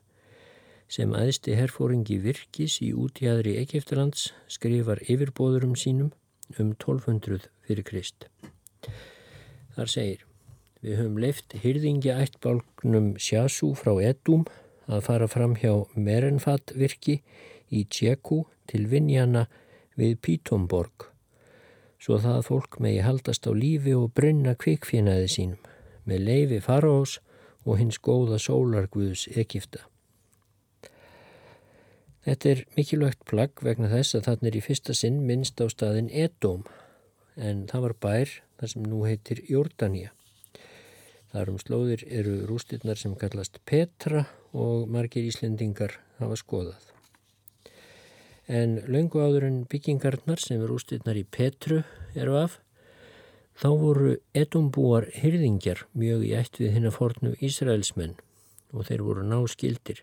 sem 0.92 1.14
aðsti 1.18 1.56
herfóringi 1.58 2.20
virkis 2.24 2.78
í 2.86 2.92
útjæðri 2.94 3.56
Egeftalands 3.62 4.30
skrifar 4.52 5.02
yfirbóðurum 5.06 5.74
sínum 5.80 6.12
um 6.60 6.76
1200 6.76 7.50
fyrir 7.66 7.88
Krist. 7.88 8.30
Þar 9.76 9.92
segir 9.92 10.26
Við 10.86 11.00
höfum 11.00 11.18
leift 11.18 11.56
hyrðingja 11.64 12.20
ættbálgnum 12.22 13.16
Sjasu 13.18 13.72
frá 13.80 13.96
Edum 14.06 14.44
að 14.86 15.02
fara 15.08 15.28
fram 15.32 15.56
hjá 15.58 15.72
Merenfat 15.98 16.76
virki 16.78 17.18
í 17.74 17.88
Tjeku 17.90 18.44
til 18.70 18.86
Vinjana 18.92 19.48
við 19.98 20.20
Pítomborg 20.22 21.10
svo 22.06 22.20
það 22.22 22.44
fólk 22.46 22.78
megi 22.84 23.02
haldast 23.02 23.48
á 23.50 23.52
lífi 23.58 23.96
og 23.98 24.12
brunna 24.18 24.54
kvikfinaði 24.62 25.30
sínum 25.36 25.72
með 26.06 26.28
leifi 26.28 26.60
faraós 26.62 27.18
og 27.66 27.80
hins 27.80 27.98
góða 27.98 28.38
sólarguðs 28.42 29.26
Egipta. 29.34 29.82
Þetta 32.26 32.50
er 32.50 32.64
mikilvægt 32.74 33.22
plagg 33.30 33.62
vegna 33.62 33.92
þess 33.92 34.18
að 34.18 34.26
þarna 34.30 34.50
er 34.50 34.58
í 34.58 34.64
fyrsta 34.66 34.96
sinn 34.98 35.20
minnst 35.28 35.62
á 35.62 35.70
staðin 35.70 36.10
Edóm 36.10 36.64
en 37.36 37.66
það 37.70 37.86
var 37.86 37.96
bær 38.02 38.32
þar 38.58 38.72
sem 38.72 38.88
nú 38.90 39.04
heitir 39.06 39.44
Jordania. 39.50 40.10
Þar 41.36 41.52
um 41.52 41.60
slóðir 41.62 42.06
eru 42.08 42.36
rústirnar 42.50 42.98
sem 42.98 43.14
kallast 43.20 43.60
Petra 43.68 44.26
og 44.56 44.90
margir 44.90 45.28
íslendingar 45.28 46.00
hafa 46.18 46.40
skoðað. 46.40 46.92
En 48.48 48.80
laungu 48.90 49.22
áður 49.22 49.48
en 49.50 49.64
byggingarnar 49.70 50.42
sem 50.42 50.58
eru 50.58 50.74
rústirnar 50.74 51.18
í 51.20 51.26
Petru 51.30 51.84
eru 52.16 52.40
af 52.42 52.60
Þá 53.56 53.70
voru 53.80 54.10
edumbúar 54.36 55.06
hyrðingjar 55.16 55.86
mjög 55.96 56.26
í 56.28 56.34
ætt 56.36 56.58
við 56.60 56.74
hinn 56.76 56.90
að 56.90 56.98
fornu 56.98 57.30
Ísraelsmenn 57.40 58.18
og 58.76 58.90
þeir 58.90 59.04
voru 59.06 59.24
náskildir. 59.24 60.02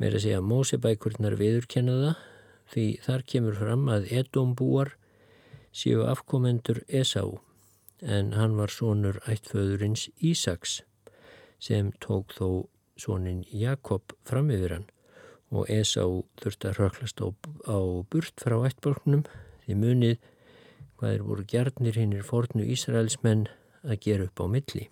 Meira 0.00 0.16
að 0.16 0.22
segja 0.24 0.40
Mósebækurnar 0.40 1.34
viðurkennaða 1.36 2.14
því 2.72 2.84
þar 3.04 3.22
kemur 3.28 3.56
fram 3.58 3.82
að 3.92 4.06
edumbúar 4.16 4.94
séu 5.76 6.06
afkomendur 6.08 6.78
Esá 6.88 7.26
en 8.00 8.30
hann 8.32 8.54
var 8.56 8.72
sonur 8.72 9.18
ættföðurins 9.28 10.06
Ísaks 10.24 10.78
sem 11.60 11.90
tók 12.00 12.32
þó 12.32 12.46
sonin 12.96 13.42
Jakob 13.52 14.14
fram 14.24 14.48
yfir 14.54 14.78
hann 14.78 14.86
og 15.52 15.68
Esá 15.68 16.06
þurfti 16.40 16.70
að 16.70 16.80
röklast 16.80 17.20
á, 17.20 17.28
á 17.68 17.78
burt 18.08 18.40
frá 18.40 18.56
ættbólknum 18.70 19.26
því 19.66 19.76
munið 19.82 20.16
hvað 20.96 21.12
er 21.18 21.26
voru 21.28 21.44
gjarnir 21.52 22.00
hinnir 22.00 22.24
fornu 22.24 22.64
Ísraelsmenn 22.72 23.50
að 23.84 24.00
gera 24.08 24.30
upp 24.30 24.40
á 24.40 24.46
milli. 24.48 24.88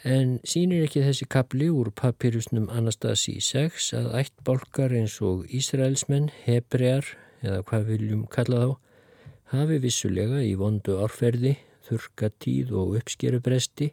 En 0.00 0.38
sínir 0.48 0.86
ekki 0.86 1.02
þessi 1.04 1.26
kapli 1.28 1.66
úr 1.68 1.90
papirusnum 1.92 2.70
Anastasi 2.72 3.34
6 3.44 3.90
að 3.98 4.14
ættbálkar 4.22 4.94
eins 4.96 5.18
og 5.20 5.42
Ísraelsmenn, 5.52 6.30
hebrear 6.46 7.04
eða 7.44 7.60
hvað 7.68 7.84
viljum 7.90 8.22
kalla 8.32 8.62
þá, 8.62 8.70
hafi 9.52 9.76
vissulega 9.82 10.40
í 10.40 10.54
vondu 10.56 10.96
árferði, 11.04 11.58
þurkatíð 11.84 12.72
og 12.80 12.96
uppskerubresti 13.02 13.90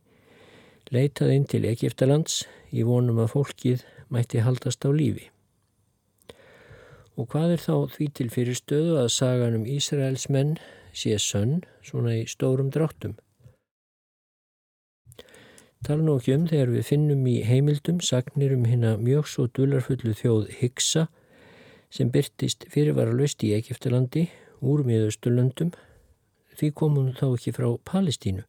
leitað 0.95 1.33
inn 1.35 1.45
til 1.51 1.65
Egiptalands 1.67 2.45
í 2.71 2.87
vonum 2.87 3.19
að 3.19 3.33
fólkið 3.35 3.83
mætti 4.07 4.39
haldast 4.47 4.87
á 4.87 4.91
lífi. 4.95 5.27
Og 7.19 7.27
hvað 7.33 7.57
er 7.57 7.63
þá 7.67 7.75
því 7.97 8.11
til 8.15 8.31
fyrir 8.31 8.55
stöðu 8.55 8.99
að 9.01 9.11
sagan 9.11 9.59
um 9.59 9.67
Ísraels 9.67 10.29
menn 10.31 10.55
sé 10.95 11.19
sönn 11.19 11.65
svona 11.83 12.15
í 12.21 12.27
stórum 12.31 12.71
dráttum? 12.71 13.17
Tala 15.85 16.01
nú 16.01 16.17
ekki 16.17 16.33
um 16.33 16.47
þegar 16.49 16.71
við 16.73 16.87
finnum 16.87 17.25
í 17.29 17.35
heimildum 17.45 17.99
sagnir 18.01 18.55
um 18.55 18.65
hérna 18.65 18.95
mjög 18.97 19.27
svo 19.29 19.45
dularfullu 19.53 20.15
þjóð 20.17 20.47
Hyggsa 20.57 21.05
sem 21.93 22.09
byrtist 22.11 22.65
fyrirvara 22.73 23.13
löst 23.13 23.45
í 23.45 23.53
Egiptalandi 23.55 24.25
úr 24.65 24.81
miðaustulöndum 24.87 25.75
því 26.57 26.71
komum 26.81 27.11
þá 27.17 27.27
ekki 27.29 27.53
frá 27.53 27.67
Palestínu. 27.85 28.45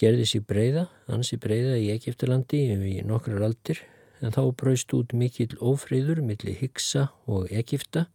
Gerði 0.00 0.26
sér 0.28 0.44
breyða, 0.48 0.84
ansi 1.08 1.38
breyða 1.40 1.78
í 1.80 1.88
Egiptalandi 1.94 2.60
í 2.76 3.00
nokkrar 3.04 3.46
aldir 3.48 3.80
en 4.20 4.36
þá 4.36 4.42
braust 4.60 4.92
út 4.96 5.14
mikill 5.16 5.56
ófreyður 5.56 6.20
millir 6.24 6.58
Hyggsa 6.60 7.08
og 7.24 7.48
Egipta 7.48 8.06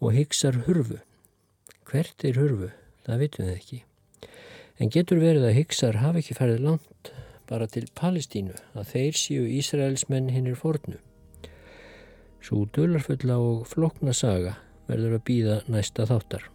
og 0.00 0.12
Hyggsar 0.16 0.62
hurfu. 0.68 1.00
Hvert 1.88 2.28
er 2.28 2.36
hurfu? 2.40 2.68
Það 3.06 3.24
vitum 3.24 3.48
við 3.48 3.56
ekki. 3.56 3.80
En 4.80 4.92
getur 4.92 5.20
verið 5.22 5.48
að 5.48 5.56
Hyggsar 5.58 6.00
hafi 6.02 6.22
ekki 6.22 6.38
færið 6.38 6.64
langt 6.66 7.12
bara 7.50 7.68
til 7.68 7.84
Palestínu 7.98 8.56
að 8.78 8.94
þeir 8.94 9.18
séu 9.20 9.48
Ísraelsmenn 9.58 10.30
hinnir 10.32 10.56
fornu. 10.56 10.98
Svo 12.42 12.64
dölarfulla 12.74 13.36
og 13.38 13.66
flokna 13.70 14.14
saga 14.16 14.56
verður 14.88 15.18
að 15.18 15.24
býða 15.28 15.60
næsta 15.70 16.08
þáttar. 16.08 16.51